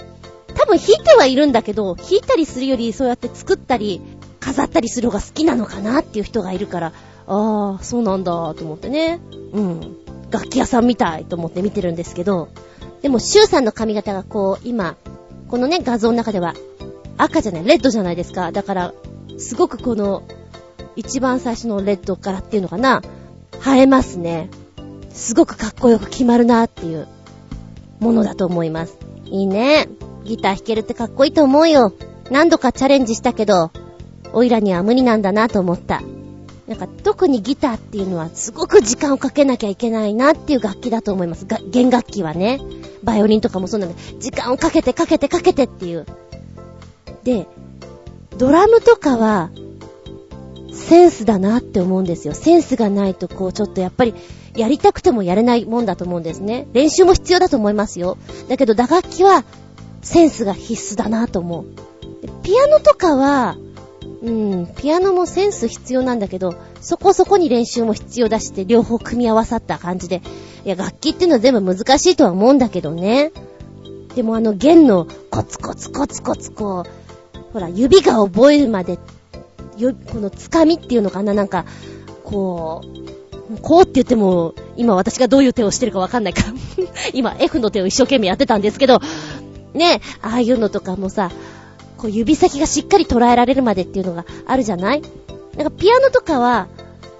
[0.54, 4.00] 多分弾いてはいるんだけど、弾いたりするよりそうやって作ったり、
[4.40, 6.92] 飾ったりする方が好きなのかなっていう人がいるから、
[7.26, 9.20] ああ、そうなんだと思ってね。
[9.52, 9.96] うん。
[10.30, 12.48] 楽器屋さんみたいと思って見てるんですけど、
[13.02, 14.96] でも、シュウさんの髪型がこう、今、
[15.48, 16.54] このね、画像の中では、
[17.16, 18.52] 赤じゃない、レッドじゃないですか。
[18.52, 18.94] だから、
[19.38, 20.22] すごくこの、
[20.96, 23.02] 一番最初のレッドからっていうのかな、
[23.66, 24.50] 映えますね。
[25.10, 27.06] すごくかっこよく決まるなっていう
[28.00, 28.96] ものだと思います。
[29.26, 29.88] いいね。
[30.24, 31.92] ギター弾けるってかっこいいと思うよ。
[32.30, 33.70] 何度かチャレンジしたけど、
[34.32, 36.02] オイラには無理なんだなと思った。
[36.66, 41.46] なんか特にギターっていうのはすごく時間をかけなきゃいけないなっていう楽器だと思います。
[41.70, 42.60] 弦楽器はね。
[43.02, 46.06] バイオリンとかもそうなんで、時間をかけてかけてかけてっていう。
[47.24, 47.46] で、
[48.38, 49.50] ドラムとかは、
[50.72, 52.34] センスだなって思うんですよ。
[52.34, 54.14] センスがないとこうちょっとやっぱり
[54.56, 56.66] やりたくてもやれないもんだと思うんですね。
[56.72, 58.16] 練習も必要だと思いますよ。
[58.48, 59.44] だけど打楽器は
[60.02, 61.66] センスが必須だなと思う。
[62.42, 63.56] ピアノとかは、
[64.22, 70.22] うん、ピアノもセンス必要なんだけど、そこそこに練習も必要だして、両方組み合わさった感じで。
[70.64, 73.32] いや、楽器っていうのは全部難しいとは思うんだけどね。
[74.14, 78.98] でもあの弦のコツコツコツコツこう、ほら、指が覚えるまで、
[79.78, 81.64] よ、この掴みっていうのかななんか、
[82.22, 86.52] こう、こうって言っても、今私がどういう手をしてるかわかんないから
[87.14, 89.00] 今 F の手を一生懸命やってたんですけど、
[89.74, 91.30] ね、ああいうのとかもさ、
[92.00, 95.02] こう指先がしっかり捉えられるまでっていうのがあるじゃない？
[95.56, 96.68] なんかピアノとかは、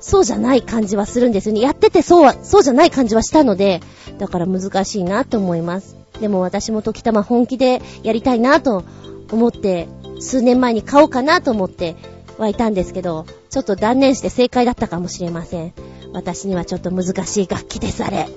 [0.01, 1.61] そうじゃない感じはするんですよね。
[1.61, 3.83] やっててそうは、そうじゃない感じはしたので、
[4.19, 5.97] だから難しいなと思います。
[6.21, 8.85] でも私も時たま本気でやりたいなと
[9.31, 9.89] 思って、
[10.21, 11.97] 数年前に買おうかなと思って
[12.39, 15.75] はいたんですけど、ちょっと断念して正解だったかもしれません。
[16.15, 18.29] 私にはちょっと難しい楽器です、あれ。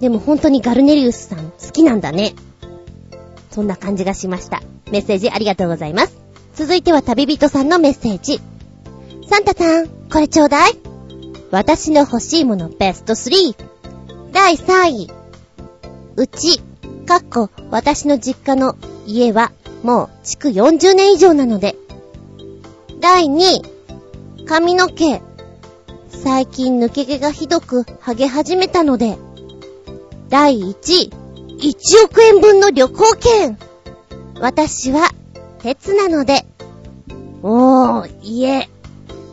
[0.00, 2.34] でも本当にガルネリウスさん好きなんだね。
[3.52, 4.62] そんな感じがしました。
[4.90, 6.16] メッセージありがとうございます。
[6.54, 8.40] 続いては旅人さんのメッセージ。
[9.28, 10.78] サンタさん、これちょうだい。
[11.50, 13.54] 私の欲しいものベスト3。
[14.32, 15.10] 第3位。
[16.16, 16.60] うち、
[17.06, 18.76] かっこ、私の実家の
[19.06, 21.76] 家は、もう、築40年以上なので。
[23.00, 23.62] 第2位。
[24.46, 25.22] 髪の毛。
[26.08, 29.18] 最近抜け毛がひどく、剥げ始めたので。
[30.28, 31.21] 第1位。
[31.62, 33.56] 1億円分の旅行券
[34.40, 35.08] 私は、
[35.60, 36.44] 鉄なので。
[37.44, 38.68] おー、家。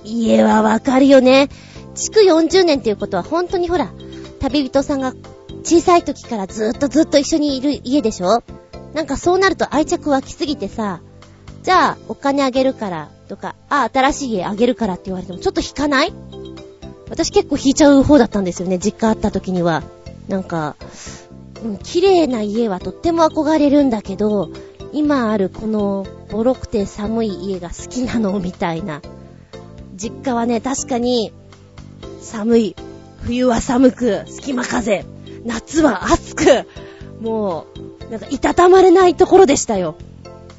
[0.03, 1.49] 家はわかるよね。
[1.95, 3.91] 築40年っていうことは本当にほら、
[4.39, 5.15] 旅人さんが
[5.63, 8.43] 小さい時からずっとずっと一緒にいる家でしょ
[8.93, 11.01] なんかそうなると愛着湧きすぎてさ、
[11.63, 16.13] じゃあお金あげるからとか、あ、新しい家あげるからって言われてもちょっと引かない？
[17.09, 19.81] 私結構引いちゃう方だったんですよね、実家あった時には。
[20.27, 20.75] なんか、
[21.63, 24.49] うん、綺麗な家はとっても憧れるんだけど、
[24.93, 29.01] 今あるこのボロくて寒い家が好きなのみたいな。
[29.95, 31.33] 実家はね、確かに、
[32.21, 32.75] 寒い。
[33.23, 35.05] 冬は寒く、隙間風。
[35.45, 36.45] 夏は暑く。
[37.19, 37.65] も
[38.07, 39.95] う、なんか、いたたまれないところでしたよ。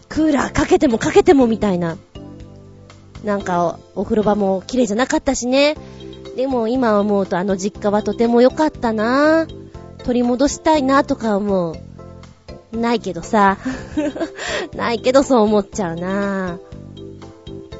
[0.08, 1.96] クーラーかけてもかけてもみたいな。
[3.24, 5.76] なんか、お風呂場も綺麗じゃなかったしね。
[6.36, 9.46] でも今思うとあの実家はとても良かったな
[10.00, 12.76] 取り戻したいなとか思う。
[12.76, 13.58] ないけどさ。
[14.76, 16.58] ないけどそう思っちゃうな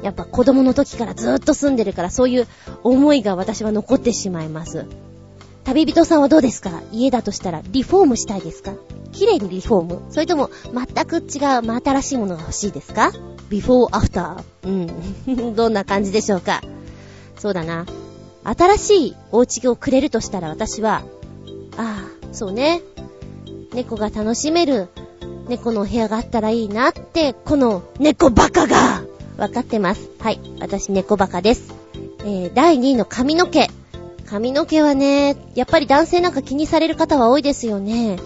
[0.03, 2.47] やっぱ子供の時からずーっと住んでるからそういう
[2.83, 4.85] 思いが私は残ってしまいます。
[5.63, 6.81] 旅人さんはどうですか？
[6.91, 8.73] 家だとしたらリフォームしたいですか？
[9.11, 10.01] 綺麗にリフォーム？
[10.09, 13.11] それとも全く違う真新しいものが欲しいですか？
[13.49, 14.67] ビフォーアフター。
[15.27, 15.53] うん。
[15.55, 16.61] どんな感じでしょうか？
[17.37, 17.85] そうだな。
[18.43, 21.03] 新しいお家をくれるとしたら私は、
[21.77, 22.81] ああ、そうね。
[23.73, 24.89] 猫が楽しめる
[25.47, 29.03] 猫のお部屋があったらいいなって、この猫バカが
[29.37, 30.09] わかってます。
[30.19, 30.39] はい。
[30.59, 31.73] 私猫バカです。
[32.19, 33.69] えー、第2位の髪の毛。
[34.25, 38.17] 髪の毛はね、やっぱり男性なんか気にされる方は多いですよね。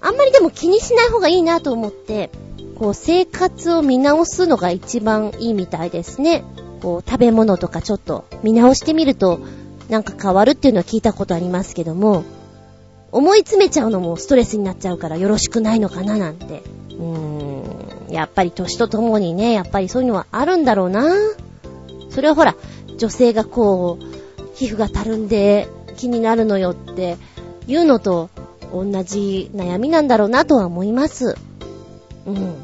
[0.00, 2.30] あんまりでも気にしない方がいいなと思って、
[2.78, 6.44] こう生活を見直すのが一番いいみたいですね。
[6.82, 9.40] こう食べ物とかちょっと見直してみると
[9.88, 12.24] なんか変わるっていうのは聞いたことありますけども、
[13.10, 16.62] 思い詰めちゃうのもストレスになっちゃうからよろしくないのかななんて。
[16.90, 21.14] うーん、やっぱり年とともにね、やっぱりそういうのはあるんだろうな。
[22.10, 22.54] それはほら、
[22.98, 24.04] 女性がこう、
[24.54, 27.16] 皮膚がたるんで気になるのよって
[27.66, 28.28] 言うのと
[28.72, 31.36] 同じ悩みなんだろうなとは思います。
[32.26, 32.56] うん。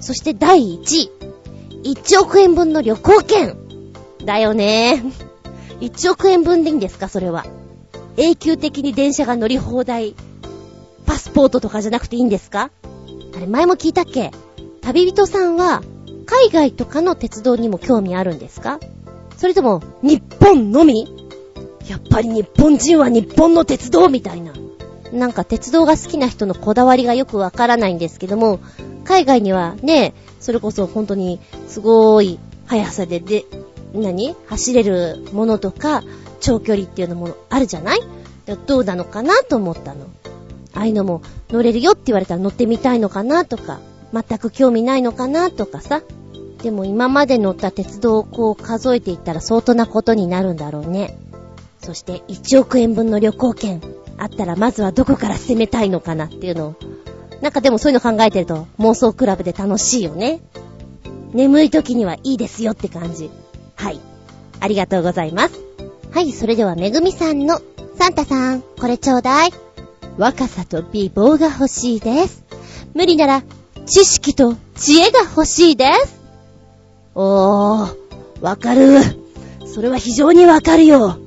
[0.00, 1.10] そして第1位。
[1.84, 3.56] 1億円分の旅行券。
[4.24, 5.04] だよね。
[5.80, 7.44] 1億円分でいいんですかそれは。
[8.16, 10.14] 永久的に電車が乗り放題、
[11.06, 12.70] パスポートとかじゃなくていいんですか？
[13.36, 14.30] あれ、前も聞いたっけ？
[14.82, 15.82] 旅人さんは、
[16.26, 18.78] 海外とかの鉄道にも興味あるんですか？
[19.36, 21.08] それとも、日本のみ？
[21.88, 24.52] やっぱり日本人は日本の鉄道みたいな。
[25.12, 28.60] なんか鉄道が好きな人のこだわりがよくわからないんですけども、
[29.04, 33.44] 海外にはね、それこそ本当にすごい速さでで、
[33.92, 34.34] 何？
[34.46, 36.02] 走れるものとか、
[36.44, 38.00] 長距離っていうのもあるじゃない？
[38.66, 40.06] どうなのかなと思ったの。
[40.74, 43.80] ああいうのも乗れるよって言われたら乗ってみたいのかなとか、
[44.12, 46.02] 全く興味ないのかなとかさ。
[46.62, 51.18] でも今まで乗った鉄道をこう数えていったら相当なことになるんだろうね。
[51.80, 53.82] そして1億円分の旅行券
[54.18, 56.74] あったらまずはどこから攻めたいのかなっていうのを。
[57.40, 60.40] なんかでもそういうの考えてると妄想クラブで楽しいよね。
[61.32, 63.30] 眠い時にはいいですよって感じ。
[63.76, 64.00] はい。
[64.60, 65.60] ありがとうございます。
[66.14, 67.60] はい、それではめぐみさんの、
[67.98, 69.50] サンタさん、これちょうだい。
[70.16, 72.44] 若さと美貌が欲しいです。
[72.94, 73.42] 無理なら、
[73.84, 76.20] 知識と知恵が欲しいです。
[77.16, 77.96] おー、
[78.40, 79.00] わかる。
[79.66, 81.18] それは非常にわかるよ。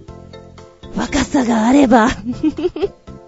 [0.95, 2.07] 若さがあれば。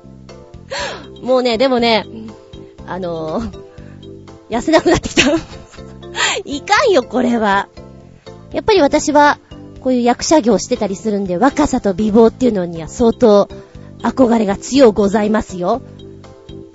[1.22, 2.06] もうね、でもね、
[2.88, 3.52] あのー、
[4.50, 5.24] 痩せなくなってきた。
[6.46, 7.68] いかんよ、これは。
[8.54, 9.39] やっぱり私は、
[9.82, 13.50] こういう役者業してたりするんで、若さと美貌っていうのには相当
[14.02, 15.82] 憧れが強ございますよ。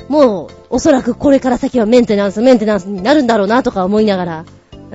[0.09, 4.45] もう、おそらくこれから先はメンテナンス、メンテナンスになるんだろうなとか思いながら、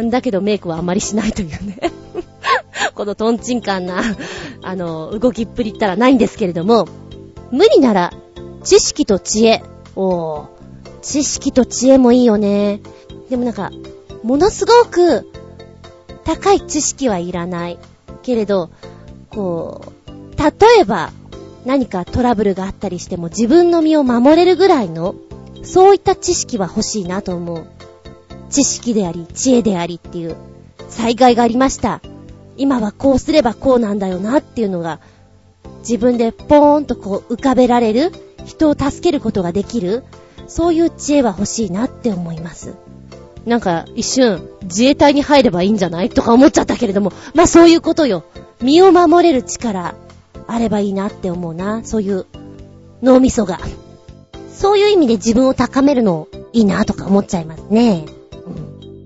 [0.10, 1.78] だけどメイクはあまりしないというね
[2.96, 4.02] このトンチンカンな、
[4.62, 6.88] あの、動きっぷりったらないんですけれども、
[7.52, 8.14] 無理なら、
[8.64, 9.64] 知識と知恵。
[9.96, 10.48] おー、
[11.02, 12.82] 知識と知恵もいいよね。
[13.30, 13.72] でもなんか、
[14.24, 15.28] ものすごく
[16.24, 17.80] 高い知識はいらない。
[18.22, 18.70] けれど、
[19.30, 21.12] こう、例えば、
[21.66, 25.16] 何かトラブルがあったりしても自分の身を守れるぐらいの、
[25.64, 27.66] そういった知識は欲しいなと思う。
[28.50, 30.36] 知識であり、知恵でありっていう、
[30.90, 32.02] 災害がありました。
[32.58, 35.00] 今はこうすればこうなんだよなっていうのが、
[35.80, 38.12] 自分でポーンとこう浮かべられる、
[38.46, 40.04] 人を助けることができる、
[40.48, 42.74] そういう知恵は欲しいなって思います。
[43.50, 48.24] なんか一瞬自衛隊に入ればいいんじゃないとか思っちゃったけれども、まあそういうことよ。
[48.62, 49.96] 身を守れる力
[50.48, 51.84] あればいいなって思うな。
[51.84, 52.28] そういう
[53.02, 53.60] 脳みそが。
[54.54, 58.06] そういう意味で自分を高めるのいいなとか思っちゃいますね。
[58.46, 59.06] うん。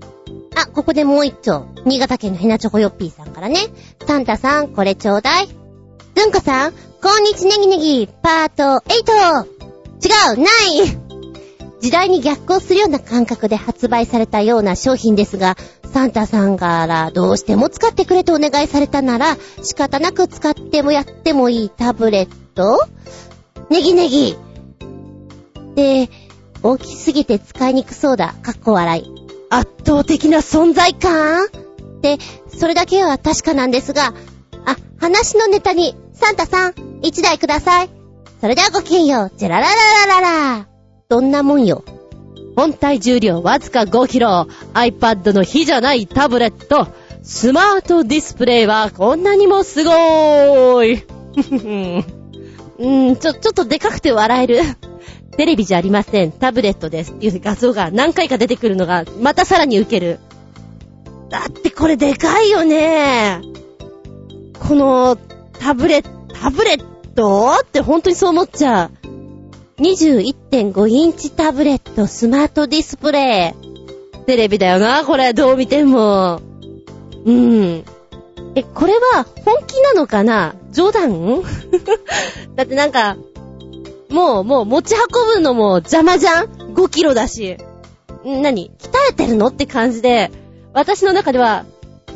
[0.56, 1.66] あ、ここでもう一丁。
[1.86, 3.60] 新潟県のヘナチョコヨッピーさんからね。
[4.06, 5.46] サンタさん、これちょうだい。
[5.46, 9.46] ズンコさん、こんにちネギネギ、パート 8!
[10.04, 10.50] 違う、な
[10.90, 11.03] い
[11.84, 15.54] 時代に逆行するような感覚で発売されたような商品ですが、
[15.92, 22.88] サンタさんからどうしても使ってくれとお願いされたなら、仕方なく使ってもやってもいいタブレット？
[23.68, 24.38] ネギネギ。
[25.74, 26.08] で、
[26.62, 28.34] 大きすぎて使いにくそうだ。
[28.40, 29.28] かっこ笑い。
[29.50, 31.44] 圧倒的な存在感？
[31.44, 32.16] って、
[32.48, 34.14] それだけは確かなんですが、
[34.64, 37.90] あ、話のネタに、サンタさん、一台ください。
[38.40, 40.73] それではごきげんよう、ジェララララララ。
[41.14, 41.84] どんなもんよ。
[42.56, 46.88] 本体重量わずか 5kg、iPad の火じゃないタブレット、
[47.22, 50.94] スマートディスプレイはこんなにもすごーい。
[52.78, 54.60] うーん、ちょ、ちょっとでかくて笑える。
[55.36, 56.32] テレビじゃありません。
[56.32, 60.18] タブレットですっていう画像が何回か出てくるのが、またさらに受ける。
[61.28, 63.40] だってこれでかいよね。
[64.58, 65.16] この、
[65.60, 66.84] タブレ、タブレッ
[67.14, 69.03] トって本当にそう思っちゃう。
[69.78, 74.24] 21.5インチタブレットスマートディスプレイ。
[74.24, 76.40] テレビだよな、これ、どう見ても。
[77.24, 77.84] うん。
[78.54, 80.54] え、これは本気なのかな？
[80.70, 81.42] 冗談？
[82.54, 83.16] だってなんか、
[84.10, 87.56] もう、もう持ち運ぶのも邪魔じゃん ?5 キロだし。
[88.24, 88.70] ん何？
[88.78, 90.30] 鍛えてるのって感じで、
[90.72, 91.64] 私の中では、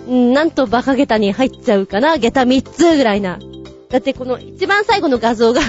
[0.08, 2.18] んなんと馬鹿下駄に入っちゃうかな？
[2.18, 3.40] 下駄3つぐらいな。
[3.90, 5.60] だってこの一番最後の画像が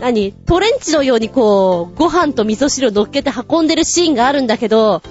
[0.00, 5.02] 何トレンチのようにこう、ご飯と味噌汁を乗っけて運んでるシーンがあるんだけど、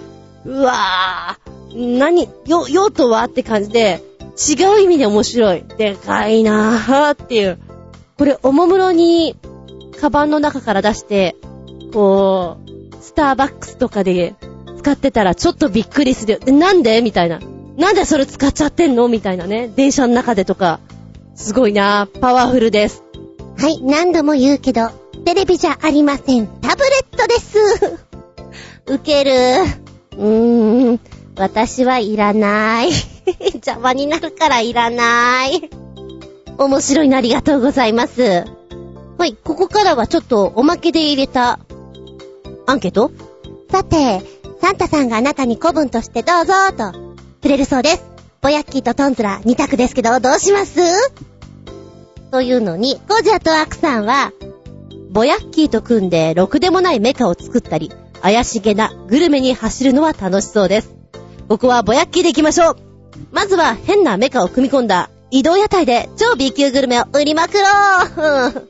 [0.45, 4.03] うわぁ、何、よ、用途はって感じで、
[4.37, 5.63] 違う意味で面白い。
[5.77, 7.57] でかいなぁっていう。
[8.17, 9.35] これ、おもむろに、
[9.99, 11.35] カバンの中から出して、
[11.93, 14.35] こう、スターバックスとかで
[14.77, 16.39] 使ってたらちょっとびっくりする。
[16.51, 17.01] なんで？
[17.01, 17.39] みたいな。
[17.77, 19.07] なんでそれ使っちゃってんの？
[19.07, 19.71] みたいなね。
[19.73, 20.79] 電車の中でとか。
[21.35, 23.04] すごいなパワフルです。
[23.57, 24.89] はい、何度も言うけど、
[25.25, 26.47] テレビじゃありません。
[26.61, 27.57] タブレットです。
[28.87, 29.31] ウケる。
[30.17, 30.99] うーん、
[31.37, 32.89] 私はいらない。
[33.55, 35.69] 邪魔になるからいらない。
[36.57, 38.45] 面白いのありがとうございます。
[39.17, 41.59] はい、ここからはちょっとおまけで入れた
[42.67, 43.11] アンケート？
[43.71, 44.21] さて、
[44.61, 46.91] サンタさんがあなたに古文としてどうぞと
[47.41, 48.03] くれるそうです。
[48.41, 50.79] ボヤッキーとトンズラ2択ですけど、どうします？
[52.31, 54.31] というのに、ゴジャとアクさんは、
[55.11, 60.93] ボヤッキーと組んでろくでもないメカを作ったり、怪しげなグルメに走るのは楽しそうです。
[61.47, 62.75] ここはボヤッキーで行きましょう
[63.31, 67.61] まずは変なメカを組み込んだ移動屋台で超 B 級グルメを売りまくろ
[68.47, 68.69] う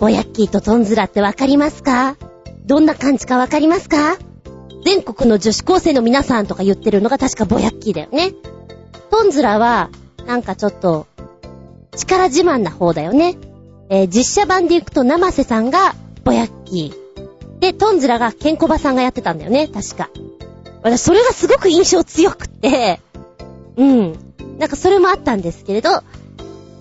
[0.00, 2.16] ボヤッキーとトンズラってわかりますか？
[2.66, 4.18] どんな感じかわかりますか？
[4.84, 8.32] 全国の女子高生の皆さんとか言ってるのが確かボヤッキーだよね。
[9.10, 9.88] トンズラは、
[10.26, 11.06] なんかちょっと、
[11.94, 13.36] 力自慢な方だよね。
[13.90, 17.58] えー、実写版で行くと生瀬さんがぼやっきー。
[17.60, 20.10] で、トンズラがケンコバさんがやってたんだよね、確か。
[20.82, 23.00] 私、それがすごく印象強くって、
[23.76, 24.12] うん。
[24.58, 26.02] なんかそれもあったんですけれど、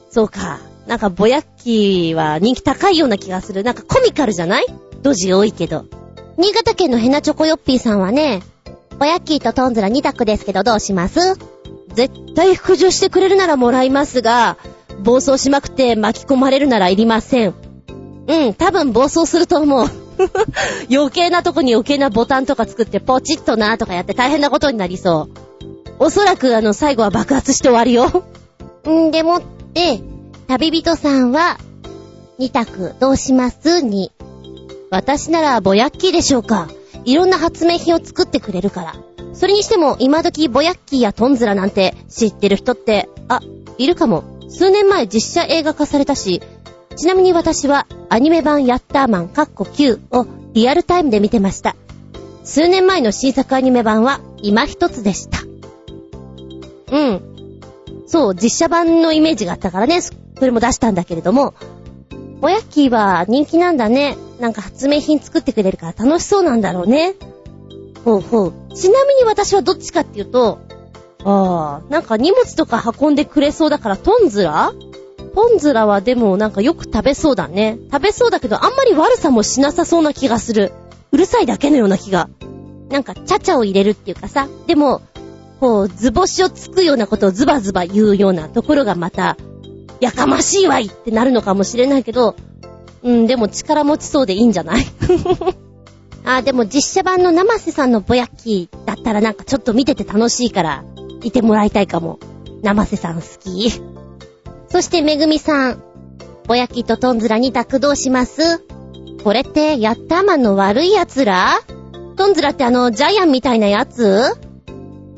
[0.10, 0.60] そうか。
[0.88, 3.64] なんかぼやっきーは人気高いような気がする。
[3.64, 4.66] なんかコミカルじゃない？
[5.02, 5.86] ドジ多いけど。
[6.38, 8.42] 新潟県のヘナチョコヨッピーさんはね、
[9.00, 11.20] ぼやっきーとトンズラ2択ですけどどうします？
[11.94, 14.58] 絶対服従してくれるならもらいますが、
[15.04, 17.54] 暴走しまくって巻き込まれるならいりません。
[18.28, 19.88] うん、多分暴走すると思う。
[20.92, 25.44] 余計なとこに余計なボタンとか作ってポチッとなとかやって大変なことになりそう。
[26.00, 28.24] おそらくあの最後は爆発して終わるよ。
[28.90, 29.42] んでもっ
[29.74, 30.02] て、
[30.48, 31.58] 旅人さんは、
[32.38, 34.12] 二択どうしますに。
[34.90, 36.68] 私ならぼやっきーでしょうか。
[37.06, 38.96] いろんな発明品を作ってくれるから。
[39.34, 43.40] それにしても今時ぼやっきーやトンズラなんて知ってる人って、あ、
[43.78, 44.24] いるかも。
[44.54, 46.42] 数年前実写映画化されたし、
[46.96, 51.76] ちなみに私はアニメ版ヤッターマンカッコ9をリアルタイムで見てました。
[52.44, 55.40] 数年前の新作アニメ版は今一つでした。
[56.92, 57.60] うん。
[58.06, 61.56] そう、実写版のイメージがあったからね、それも出したんだけれども、
[62.44, 64.18] おやっきーは人気なんだね。
[64.40, 67.16] なんか発明品作ってくれるから楽しそうなんだろうね。
[68.06, 68.54] ほうほう。
[68.76, 70.60] ちなみに私はどっちかっていうと、
[71.26, 74.74] ああ、なんか荷物とか運んでくれそうだからトンズラ？
[75.36, 77.78] トンズラはでもなんかよく食べそうだね。
[77.92, 80.72] 食べそうだけどあんまり悪さもしなさそうな気がする。
[81.12, 82.30] うるさいだけのような気が。
[82.90, 85.02] なんか、ちゃちゃを入れるっていうかさ、でも、
[85.60, 89.38] こう、図星をつくようなことをズバズバ言うようなところがまた、
[90.00, 92.36] やかましいわいってなるのかもしれないけど、
[93.02, 94.86] うん、でも力持ちそうでいいんじゃない？
[96.26, 100.84] あ、でも実写版の生瀬さんのぼやきだったらなんかちょっと見てて楽しいから、
[101.24, 102.20] いてもらいたいかも。
[102.62, 103.72] 生瀬さん好き。
[104.70, 105.84] そしてめぐみさん。
[106.46, 108.64] ぼやきとトンズラに択どうします
[109.24, 111.60] これって、ヤッターマンの悪い奴ら？
[112.18, 114.24] トンズラってあの、ジャイアンみたいなやつ？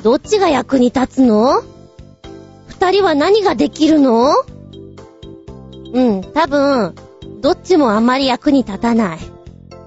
[0.04, 1.64] どっちが役に立つの？
[2.68, 4.34] 二人は何ができるの？
[5.94, 6.94] うん、多分、
[7.42, 9.20] どっちもあんまり役に立たない。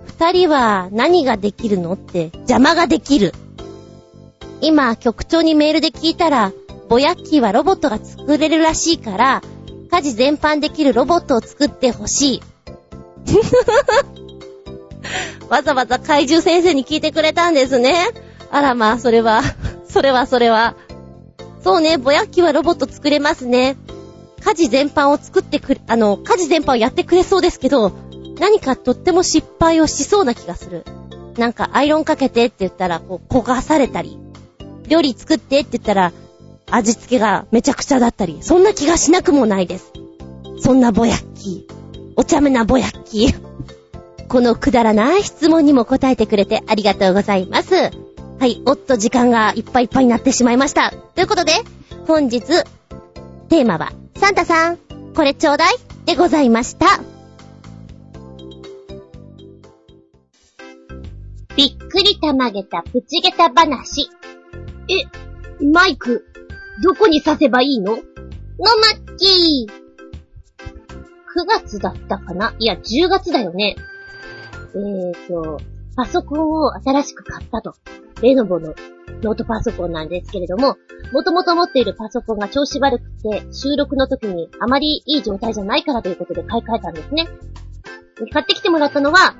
[0.07, 3.33] 二人は何ができるのって邪魔ができる。
[4.61, 6.53] 今、局長にメールで聞いたら、
[6.89, 9.43] ぼやっきーはロボットが作れるらしいから、
[9.91, 12.43] 家事全般できるロボットを作ってほしい。
[15.49, 18.09] わざわざ怪獣先生に聞いてくれたんですね。
[18.51, 19.43] あらまあ、それは、
[19.89, 20.75] それはそれは。
[21.63, 23.77] そうね、ぼやっきーはロボット作れますね。
[24.41, 27.93] 家事全般を作ってくれ、あの、家事全般をやってくれそうですけど、
[28.39, 30.85] 何かとっても失敗をしそうな気がする。
[31.37, 34.19] なんか、アイロンかけてって言ったら、こう、焦がされたり、
[34.89, 36.13] 料理作ってって言ったら、
[36.71, 39.93] 味付けがめちゃくちゃだったり、そんな気がしなくもないです。
[40.61, 42.13] そんなぼやっきー。
[42.17, 43.49] お茶目なぼやっきー。
[44.29, 47.75] このくだらない質問にも答えてくれてありがとうございます。
[47.75, 50.93] はい、おっと時間がいっぱいいっぱいになってしまいました。
[51.15, 51.53] ということで、
[52.07, 52.41] 本日、
[53.49, 54.79] テーマは、サンタさん、
[55.15, 57.01] これちょうだいでございました。
[61.57, 64.09] びっくりたまげたプチゲタ話。
[64.89, 66.27] え、マイク、
[66.83, 67.93] どこに刺せばいいの？
[67.93, 69.69] のまっきー。
[69.69, 72.55] 9月だったかな？
[72.59, 73.77] いや、10月だよね。
[74.75, 75.59] えーと、
[75.97, 77.75] パソコンを新しく買ったと。
[78.23, 78.75] レノボの
[79.23, 80.77] ノートパソコンなんですけれども、
[81.13, 87.29] もともと持っているパソコンが調子悪くて、収録の時にあまりいい状態じゃないからということで買い替えたんですね。
[88.33, 89.37] 買ってきてもらったのは、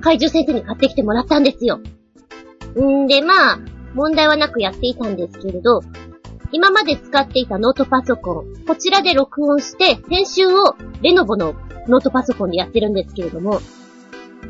[0.00, 1.80] 怪獣先生に買ってきてもらったんですよ。
[2.80, 3.58] んで、まあ、
[3.98, 5.80] 問題はなくやっていたんですけれど、
[6.52, 11.54] 今まで使っていたノートパソコン、こちらで録音して、編集をレノボの
[11.88, 13.60] ノートパソコンでやってるんですけれども、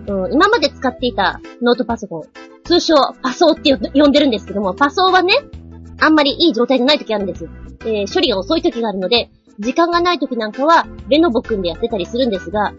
[0.06, 2.22] うん、今まで使っていたノートパソコン、
[2.64, 5.32] 通称パソーって呼んでるんですけども、パソーはね、
[5.98, 7.48] あんまりいい状態じゃない時あるんです。
[7.80, 12.74] えー処理が遅い時があるので、時間がない時なんかは、レノボくんでやってたりするんですが、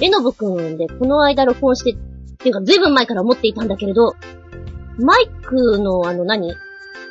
[0.00, 1.96] レノボくんでこの間録音して、っ
[2.36, 4.14] ていうかずいぶん前から思っていたんだけれど、
[4.98, 6.54] マイクのあの何？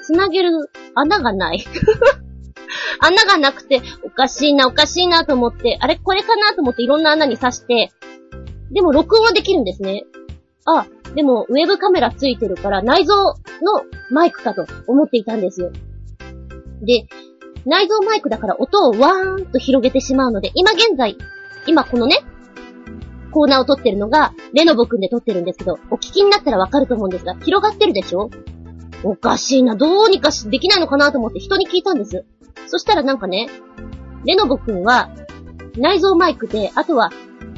[0.04, 0.52] つなげる
[0.94, 1.66] 穴がない。
[3.00, 7.92] 穴がなくて、おかしいな、おかしいなと思って、あれこれかなと思っていろんな穴に刺して、
[8.72, 10.06] でも録音はできるんですね。
[10.66, 10.86] あ、
[11.16, 13.34] でもウェブカメラついてるから内蔵の
[14.12, 15.72] マイクかと思っていたんですよ。
[16.82, 17.08] で、
[17.66, 21.18] 内蔵マイクだから音をワーンと広げてしまうので、今現在、
[21.66, 22.24] 今このね、
[23.32, 28.30] コーナーを撮ってるのが、レノボくんで撮ってるんですけど、お聞きになったらわかると思うんですが、広がってるでしょ？
[29.04, 32.26] おかしいな、どうにかし、できないのかなと思って人に聞いたんです。
[32.66, 33.48] そしたらなんかね、
[34.26, 35.10] レノボくんは、
[35.78, 37.12] 内蔵マイクで、あとは、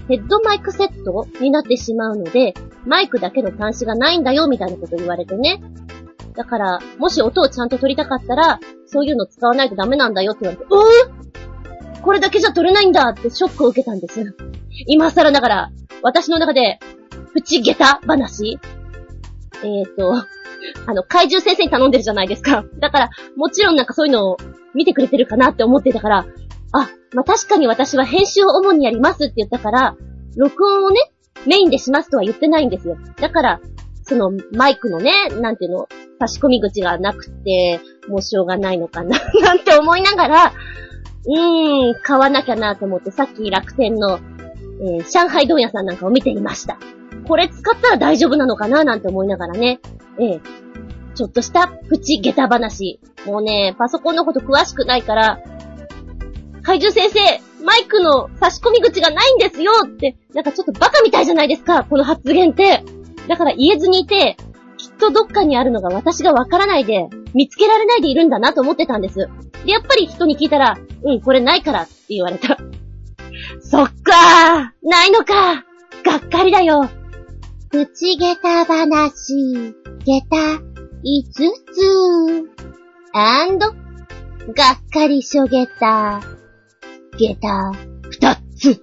[0.08, 2.54] ヘッドマイクセットになってしまうので、
[2.86, 5.62] マイクだけの端子がないんだよ、みたいなこと言われてね。
[6.36, 11.49] だから、もし音をちゃんと取りたかったら、そういうの使わないとダメなんだよって言われて、うー
[12.02, 14.36] これだけじゃ取れないんだってショックを受けたんです。
[14.88, 15.72] 今更ながら、
[16.02, 16.80] 私の中で、
[17.34, 18.60] プチゲタ話？
[19.64, 20.14] えーと、
[20.88, 22.64] あの、怪獣先生に頼んでるじゃないですか。
[22.80, 24.38] だから、もちろんなんかそういうのを
[24.74, 26.26] 見てくれてるかなって思ってたから、
[26.72, 29.96] あ、まあ、確かに私は編集を主にやりますって言ったから、
[30.38, 31.12] 録音をね、
[31.48, 32.98] メインでしますとは言ってないんですよ。
[33.18, 33.62] だから、
[34.04, 35.88] そのマイクのね、なんていうの、
[36.20, 40.54] 差し込み口がなくて、もうしょうがないのかな、 なんて思いながら、
[41.26, 44.20] うーん、買わなきゃなと思って、さっき楽天の、
[44.82, 46.78] えー上海問屋さんなんかを見ていました。
[47.28, 49.80] これ使ったら大丈夫なのかななんて思いながらね、
[50.20, 50.42] ええ
[51.16, 53.02] ちょっとしたプチ下駄話。
[53.26, 55.40] もうね、パソコンのこと詳しくないから、
[56.64, 62.84] 怪獣先生、マイクの差し込み口がないんですよって、なんかちょっとバカみたいじゃないですか、この発言って。
[63.28, 64.38] だから言えずにいて、
[65.00, 69.28] とどっかにあるのが私がわからないで、見つけられないでいるんだなと思ってたんです。
[69.66, 72.58] で、やっぱり人に聞いたら、うん、これないからって言われた。
[73.62, 75.66] そっかーないのか
[76.04, 76.90] がっかりだよ
[77.72, 79.74] プチゲタ話、
[80.06, 81.24] ゲタ5
[81.72, 82.50] つ、
[83.14, 83.74] アンド、が
[84.72, 86.22] っかりしょげた、
[87.18, 87.72] ゲタ
[88.10, 88.82] 2つ、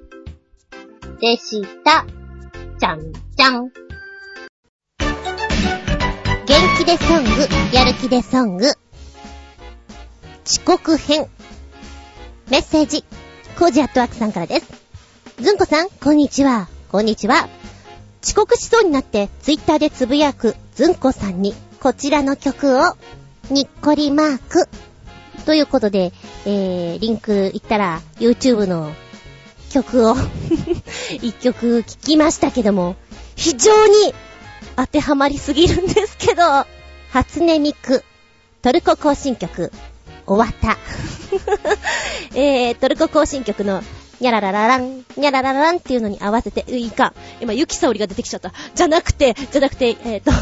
[1.21, 2.07] でした。
[2.79, 3.86] じゃんじゃん。
[6.47, 7.31] 元気でソング、
[7.73, 8.67] やる気でソング。
[10.47, 11.27] 遅刻編。
[12.49, 13.05] メッセージ、
[13.59, 14.67] コージアットワークさんからです。
[15.41, 16.69] ずんこさん、こんにちは。
[16.93, 17.49] こんにちは。
[18.23, 22.97] 遅刻しそうになってツイッターでつぶやくずんこさんにこちらの曲を
[23.51, 24.69] にっこりマーク。
[25.47, 26.13] ということで、
[26.45, 28.93] えー、リンク行ったら YouTube の
[29.71, 30.15] 曲を
[31.23, 32.95] 一曲聴きましたけども、
[33.35, 34.15] 非常に
[34.77, 36.43] 当てはまりすぎるんですけど、
[37.11, 38.05] 初音ミク、
[38.63, 39.73] トルコ行進曲、
[40.27, 40.77] 終わった。
[42.35, 43.83] えー、トルコ行進曲の、
[44.21, 47.13] にゃららららん、にゃららららんっていうのに合わせて、ういかん。
[47.41, 48.53] 今、ゆきさおりが出てきちゃった。
[48.75, 50.33] じゃなくて、じゃなくて、えっ、と、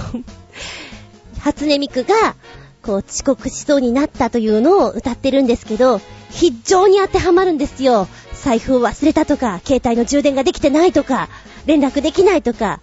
[1.40, 2.34] 初音ミクが、
[2.82, 6.00] こう遅刻しそうになったというのを歌ってるんですけど、
[6.30, 8.08] 非常に当てはまるんですよ。
[8.42, 11.28] 財布を忘れたとか、携帯の充電ができてないとか、
[11.64, 12.80] 連絡できないとか、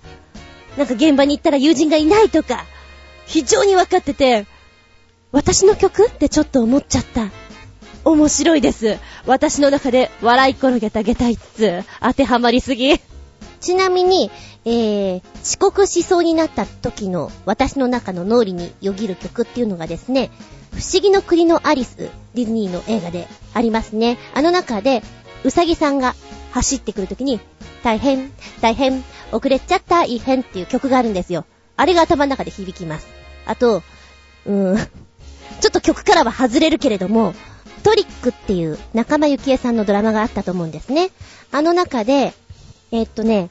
[0.77, 2.65] なんか現場に行ったら友人がいないとか、
[3.25, 4.45] 非常にわかってて、
[5.31, 7.29] 私の曲ってちょっと思っちゃった。
[8.03, 8.97] 面白いです。
[9.25, 11.83] 私の中で笑い転げた下駄一通。
[12.01, 12.99] 当てはまりすぎ。
[13.59, 14.31] ちなみに、
[14.65, 20.31] えー、遅刻しそうになった時の私の中の脳裏によぎる曲っていうのがですね、
[20.71, 24.17] 不思議の国のアリス、ディズニーの映画でありますね。
[24.33, 25.03] あの中で、
[25.43, 26.15] うさぎさんが
[26.51, 27.39] 走ってくる時に、
[27.83, 28.31] 大変、
[28.61, 31.45] 大変、遅れちゃった異変っていう曲があるんですよ。
[31.77, 33.07] あれが頭の中で響きます。
[33.45, 33.81] あと、
[34.45, 37.33] うーん、ちょっと曲からは外れるけれども、
[37.83, 41.09] トリックっていう仲間由紀恵さんのドラマがあったと思うんですね。
[41.51, 42.33] あの中で、
[42.91, 43.49] えー、っとね、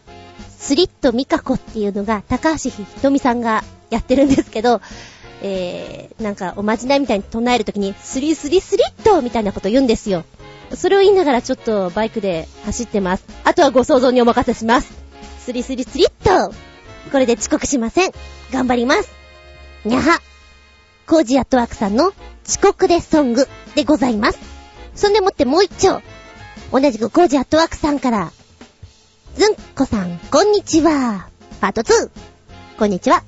[0.59, 4.81] スリットミカコっていうのが高橋ひとみさんがやってるんですけど、
[5.43, 10.25] えー、なんかおまじないみたいに唱えるときに、スリスリスリットみたいなこと言うんですよ。
[10.75, 13.25] それを言いながらちょっとバイクで走ってます。
[13.45, 14.93] あとはご想像にお任せします。
[15.39, 16.55] スリスリスリット
[17.11, 18.13] これで遅刻しません。
[18.53, 19.11] 頑張ります。
[19.85, 20.21] にゃは。
[21.07, 22.13] コージアットワークさんの
[22.47, 24.39] 遅刻でソングでございます。
[24.95, 26.01] そんでもってもう一丁。
[26.73, 28.33] 同じくコージアットワークさんから、
[29.35, 31.29] ずんこさん、こんにちは。
[31.61, 32.11] パート2。
[32.79, 33.25] こんにちは。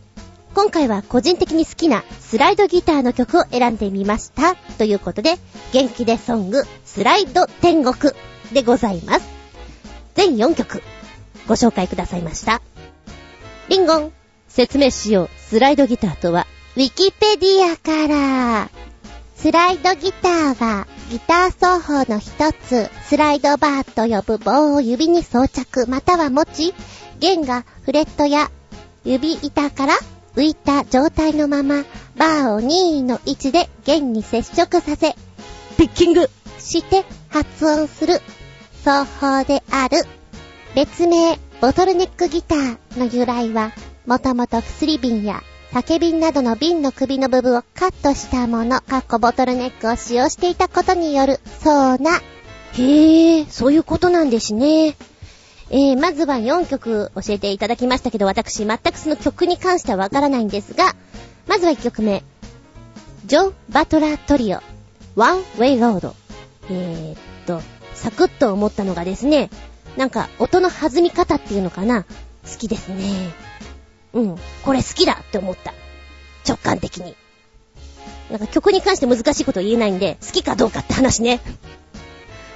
[0.54, 4.54] 今回は個人的に好きなスライドギターの曲を選んでみました。
[4.76, 5.38] ということで、
[5.72, 8.12] 元気でソング、スライド天国
[8.52, 9.26] でございます。
[10.14, 10.82] 全4曲、
[11.48, 12.60] ご紹介くださいました。
[13.68, 14.12] リンゴン、
[14.48, 15.30] 説明しよう。
[15.38, 16.46] スライドギターとは、
[16.76, 18.70] ウィキペディアから、
[19.34, 26.74] スライドギターは、ギター奏法の一つ、スライドバーと呼ぶ棒を指に装着または持ち、
[27.18, 28.50] 弦がフレットや
[29.04, 29.94] 指板から
[30.34, 31.84] 浮いた状態のまま、
[32.16, 35.14] バーを任意の位置で弦に接触させ、
[35.76, 38.20] ピッキングして発音する
[38.84, 40.04] 奏法である。
[40.74, 43.72] 別名、ボトルネックギターの由来は、
[44.06, 45.42] もともと薬瓶や
[45.72, 52.20] 酒瓶などの瓶の首の部分をカットしたもの、かっこボトルネックを使用していたことによる、そうな。
[52.74, 54.96] へえ、そういうことなんですね。
[55.72, 60.94] えー、まずは4曲教えていただきましたけど、私全くその曲に関してはわからないんですが、
[61.46, 62.22] まずは1曲目。
[63.24, 64.60] ジョン・バトラー・トリオ、
[65.16, 66.14] One Way Road。
[66.68, 67.16] えー、っ
[67.46, 67.62] と、
[67.94, 69.48] サクッと思ったのがですね、
[69.96, 72.08] なんか音の弾み方っていうのかな、好
[72.58, 73.30] きですね。
[74.12, 75.72] うん、これ好きだって思った。
[76.46, 77.16] 直感的に。
[78.30, 81.40] なんか曲に関して難しいこと言えないんで、好きかどうかって話ね。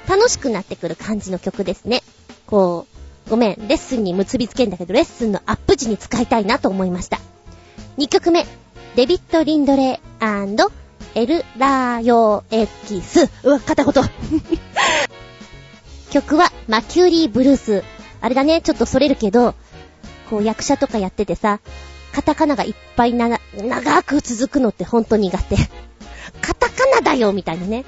[0.07, 2.03] 楽しくなってくる感じの曲ですね。
[2.45, 2.96] こう、
[3.29, 7.19] ごめん、レッスンに結びつけんだけど、レッスンのアップ時に使いたいなと思いました。
[7.97, 8.45] 2曲目、
[8.95, 10.71] デビッド・リンドレー
[11.15, 13.29] エル・ラーヨエックス。
[13.43, 14.03] うわ、片言。
[16.11, 17.83] 曲は、 Mercury Blues。
[18.21, 19.55] あれだね、ちょっとそれるけど、
[20.29, 21.59] こう役者とかやっててさ、
[22.13, 25.55] カタカナがいっぱいな、長く続くのってほんと苦手。
[26.41, 27.83] カタカナだよみたいなね。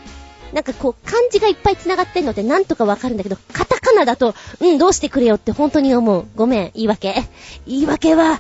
[0.54, 6.26] なんかこう、漢字がいっぱい繋がってんのってなんとかわかるんだけど、カタカナだと、うん、どうしてくれよって本当に思う。
[6.36, 7.16] ごめん、言い訳。
[7.68, 8.40] 言い訳は、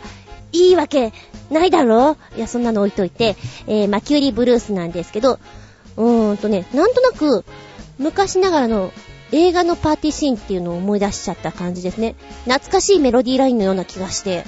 [0.51, 1.13] いいわけ
[1.51, 3.35] ないだろいや、そんなの置いといて、
[3.67, 5.39] えー、マキューリーブルースなんですけど、
[5.97, 7.45] うーんとね、なんとなく、
[7.97, 8.91] 昔ながらの
[9.31, 12.15] 映画のパーティーシーンっていうのを思い出しちゃった感じですね。
[12.45, 14.45] 懐かしいメロディーラインのような気がして。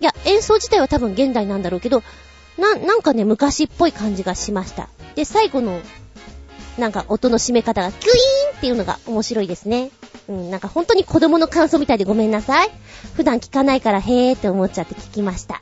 [0.00, 2.02] いや、演奏自体は多分現代なんだろうけど、
[2.58, 4.88] な、なんかね、昔っぽい感じがしました。
[5.14, 5.80] で、最後の、
[6.78, 9.90] なんか音の締め方がキュイーンっていうのが面白いですね。
[10.28, 12.70] うん、なんか本当に子供の感想みたいでごめんなさい。
[13.14, 15.60] 普段聞かないからへーって思っちゃって聞きました。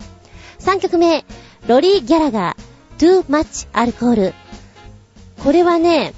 [0.60, 1.24] 3曲目、
[1.66, 4.34] ロリー・ギャラガー、Too Much Alcohol。
[5.42, 6.12] これはね、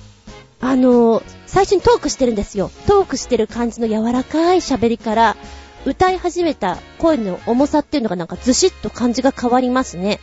[0.61, 2.71] あのー、最初にトークしてるんですよ。
[2.87, 5.37] トークしてる感じの柔らかい喋りから、
[5.85, 10.21] 歌い始めた声の重さっていうのがなんかずしっと感じが変わりますね。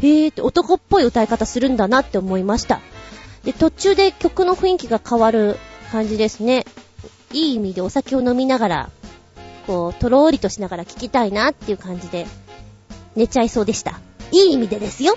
[0.00, 2.80] へーって男っぽい歌い方するんだなって思いました。
[3.44, 5.56] で、途中で曲の雰囲気が変わる
[5.90, 6.64] 感じですね。
[7.32, 8.90] いい意味でお酒を飲みながら、
[9.66, 12.26] こう、とろーりとしながら聴きたいなっていう感じで、
[13.16, 14.00] 寝ちゃいそうでした。
[14.32, 15.16] いい意味でですよ。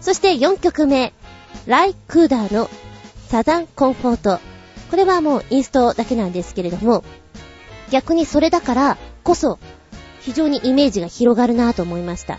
[0.00, 1.12] そして4曲目、
[1.66, 2.68] ライ・クーダーの
[3.28, 4.40] サザン・コンフォート。
[4.90, 7.04] これはもうインストだけなんですけれども、
[7.90, 9.58] 逆にそれだからこそ、
[10.20, 12.38] 非常にイメージが広がるなぁと思いました。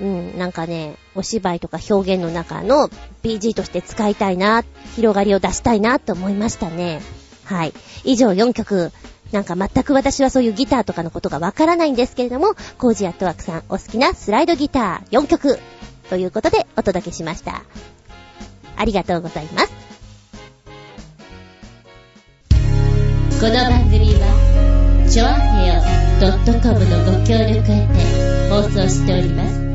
[0.00, 2.88] うん、なんかね、お芝居とか表現の中の
[3.22, 4.64] BG として使いたいな、
[4.94, 7.00] 広がりを出したいなと思いましたね。
[7.44, 7.72] はい。
[8.04, 8.92] 以上4曲。
[9.32, 15.58] なんか全く私はそういうギターとかのことがわからないんですけれども、コージアットワークさんお好きなスライドギター4曲
[16.08, 17.62] ということでお届けしました。
[18.76, 19.72] ありがとうございます。
[23.40, 25.82] この番組は、ちょあへよ
[26.62, 29.67] .com のご協力へて放送しております。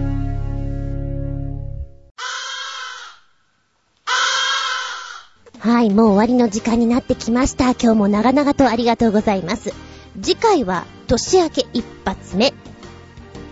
[5.63, 7.71] はい、もう終わりの時間になってきました。
[7.71, 9.73] 今日も長々とありがとうございます。
[10.21, 12.53] 次回は年明け一発目。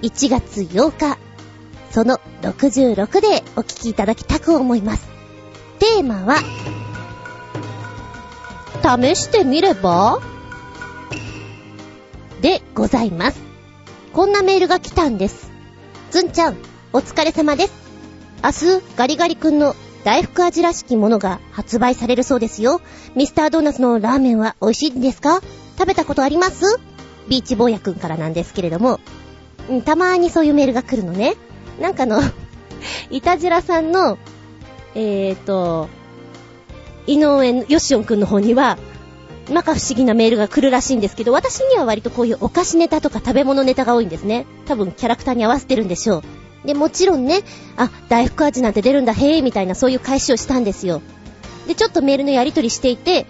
[0.01, 1.17] 1月8日。
[1.89, 5.07] その66でお聞きいただきたく思います。
[5.79, 6.35] テーマは、
[8.99, 10.19] 試してみれば？
[12.41, 13.39] でございます。
[14.11, 15.49] こんなメールが来たんです。
[16.09, 16.57] ずんちゃん、
[16.91, 17.73] お疲れ様です。
[18.43, 22.81] 明日、ガリガリ君の大福味らしきものが発売されるそうですよ。
[23.15, 25.41] ミスタードーナツのラーメンは美味しいんですか？
[25.77, 26.79] 食べたことあります？
[27.29, 28.99] ビーチ坊やくんからなんですけれども、
[29.69, 31.35] うんたまーにそういうメールが来るのね。
[31.79, 32.19] なんかの、
[33.11, 34.17] いたじらさんの、
[34.95, 35.87] えーと、
[37.07, 38.77] 井上よしおんくんの方には、
[39.51, 44.45] まか不思議なメールが来るらしいんですけど、私には割とこういうお菓子ネタとか食べ物ネタが多いんですね。
[44.65, 46.23] 多分キャラクターに合わせてるんでしょう。
[46.65, 47.41] で、もちろんね、
[47.77, 51.01] あ、大福味なんて出るんだ、へーみたいなそういう返しをしたんですよ。
[51.67, 53.25] で、ちょっとメールのやり取りしていて、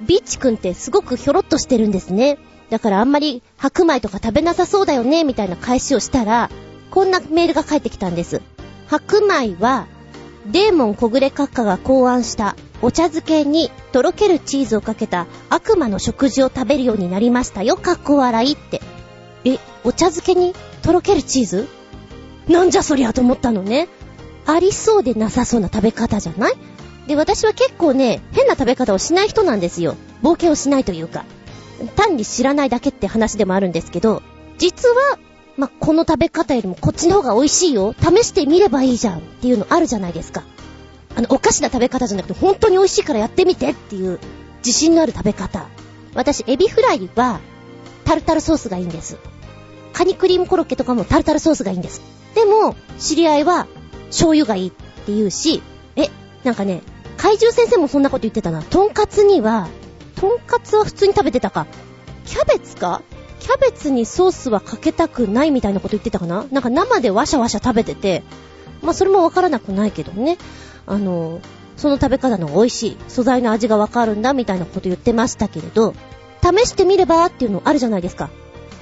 [0.00, 2.38] ビッチくんってすごくひょろっとしてるんですね。
[2.70, 6.50] だからあんまり白米とか食べなさそうだよね、みたいな返しをしたら、
[6.90, 8.40] こんなメールが返ってきたんです。
[8.88, 9.86] 白米は、
[10.50, 18.82] デーモン小暮閣下が考案したお茶漬けにとろけるチーズをかけた悪魔の食事を食べるようになりましたよ、かっこ笑いって。
[19.44, 20.52] え、お茶漬けに
[20.82, 21.68] とろけるチーズ？
[22.52, 23.88] なんじゃそりゃと思ったのね。
[24.46, 26.54] ありそうでなさそうな食べ方じゃない？
[27.06, 29.96] で、私は結構ね、変な食べ方をしない人なんですよ。
[30.22, 31.24] 冒険をしないというか。
[31.96, 34.22] 単に知らないだけって話でもあるんですけど、
[34.58, 35.18] 実は、
[35.56, 37.94] ま、この食べ方よりもこっちの方が美味しいよ。
[38.00, 40.44] 試してみればいいじゃんっていうのあるじゃないですか。
[41.16, 44.18] あの、おかしな食べ方じゃなくて本当に美味しいからやってみてっていう
[44.64, 45.66] 自信のある食べ方。
[46.14, 47.40] 私、エビフライは
[48.04, 49.16] タルタルソースがいいんです。
[49.92, 52.00] カニクリームコロッケとかもタルタルソースがいいんです。
[52.34, 53.66] でも、知り合いは
[54.06, 55.62] 醤油がいいって言うし、
[55.96, 56.08] え、
[56.44, 56.82] なんかね、
[57.16, 58.62] 怪獣先生もそんなこと言ってたな。
[58.62, 59.68] とんかつには、
[60.16, 61.66] とんかつは普通に食べてたか。
[62.26, 63.02] キャベツか？
[63.40, 68.22] キャベツにソースはかけたくないみたいなこと言ってたかななんか生でワシャワシャ食べてて、
[68.82, 70.38] まあそれもわからなくないけどね。
[70.86, 71.40] あの、
[71.76, 75.94] その食べ方の美味しい、素材の味がわかるんだみたいなこと言ってましたけれど、
[76.40, 78.30] 試してみればっていうのあるじゃないですか。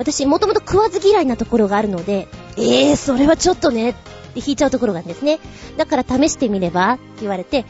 [0.00, 3.94] 私、もともと食わず嫌いなところがあるので、えー、それはちょっとね、っ
[4.32, 5.40] て引いちゃうところがあるんですね。
[5.76, 7.66] だから試してみればって言われて、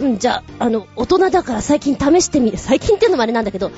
[0.00, 2.58] うん、じゃあ、あの、大人だから最近試してみる。
[2.58, 3.72] 最近っていうのもあれなんだけど、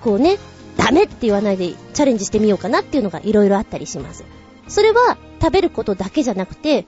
[0.00, 0.38] こうね、
[0.76, 4.24] ダメって言わないでチャレンジしてみようかなっていうのが色々あったりします。
[4.68, 6.86] それは食べることだけじゃなくて、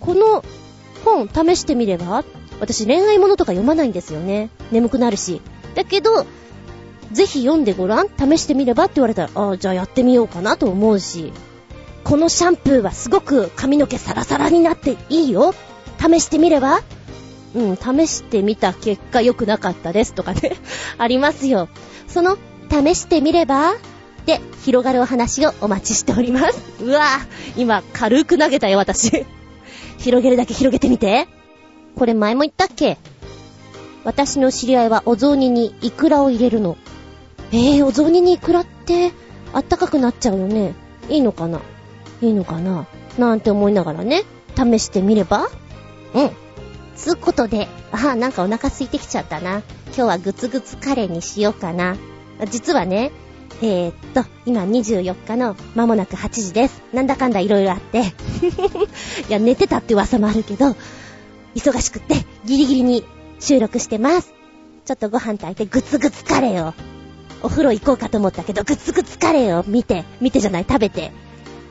[0.00, 0.44] この
[1.04, 2.24] 本試してみれば
[2.58, 4.50] 私恋愛物とか読まないんですよね。
[4.72, 5.40] 眠くなるし。
[5.76, 6.26] だけど、
[7.12, 11.32] ぜひ読んでごらん試してみればって言われたら、ああ、じゃあやってみようかなと思うし、
[12.04, 15.54] このシャンプーはすごく髪の毛サラサラになっていいよ
[16.00, 16.80] 試してみれば？
[17.54, 20.56] うん、試してみた結果良くなかったですとかね、
[20.98, 21.68] ありますよ。
[22.08, 22.38] その、
[22.70, 23.74] 試してみれば
[24.26, 26.58] で、広がるお話をお待ちしております。
[26.80, 29.26] うわぁ、今、軽く投げたよ、私。
[29.98, 31.28] 広げるだけ広げてみて。
[31.96, 32.96] これ前も言ったっけ？
[34.04, 36.76] 私の知り合いはお雑煮にイクラを入れるの。
[37.52, 39.12] えー、お雑煮にイクラって、
[39.52, 40.74] あったかくなっちゃうよね。
[41.08, 41.60] いいのかな？
[42.22, 42.86] いいのかな？
[43.18, 44.22] なんて思いながらね、
[44.56, 45.48] 試してみれば？
[46.14, 46.30] うん。
[46.96, 49.62] つうことで、あ、なんかお腹空いてきちゃったな。
[49.88, 51.96] 今日はグツグツカレーにしようかな。
[52.50, 53.10] 実はね、
[53.60, 56.82] えー、っと、今24日の間もなく8時です。
[56.92, 58.00] なんだかんだ色々あって。
[59.28, 60.74] いや、寝てたって噂もあるけど、
[61.54, 63.04] 忙しくってギリギリに
[63.40, 64.32] 収録してます。
[64.84, 66.74] ちょっとご飯炊いてグツグツカレーを、
[67.42, 71.12] お風呂行こうかと思ったけど、グツグツカレーを見て、見てじゃない、食べて、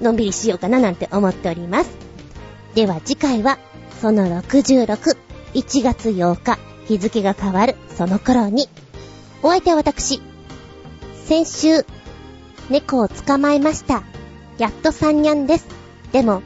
[0.02, 1.89] のんびりしようかななんて思っております。
[2.76, 3.57] では次回は、
[4.02, 5.18] その66、
[5.53, 8.68] 1月8日、日付が変わるその頃に、
[9.43, 10.22] お相手は私、
[11.26, 11.85] 先週、
[12.69, 14.03] 猫を捕まえました。
[14.57, 15.68] やっと三にゃんです。
[16.11, 16.41] でも、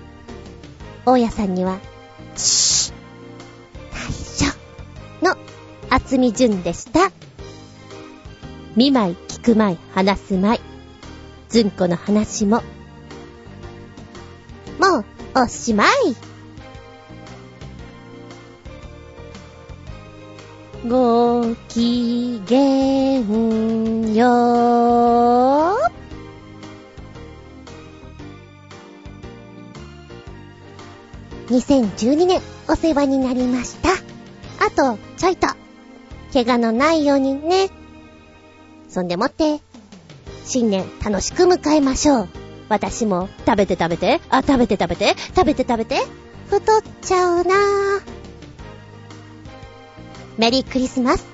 [1.06, 1.80] 大家さんには、
[2.36, 2.96] シー
[3.94, 4.12] 内
[4.44, 5.36] 緒の
[5.90, 7.12] 厚み純でした。
[8.76, 10.60] 見舞い、聞く舞い、話す舞い。
[11.48, 12.62] ずんこの話も、
[14.80, 15.90] もう、おしまい。
[20.86, 24.26] ごきげんよ
[25.76, 25.96] う。
[31.48, 33.92] 2012年お世話になりました。
[34.66, 35.48] あと、ちょいと、
[36.34, 37.85] 怪我のないようにね。
[38.96, 39.60] そんでもって、
[40.46, 42.30] 新年楽しく迎えましょう。
[42.70, 45.98] 私も食べて食べて、あ、食べて食べて、食べて食べて。
[46.50, 48.02] 太っちゃうなぁ。
[50.38, 51.28] メリークリスマス。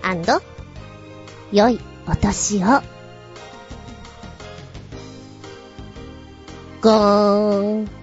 [0.00, 0.40] アンド、
[1.52, 1.78] 良い
[2.08, 2.80] お年を。
[6.80, 7.95] ゴーン。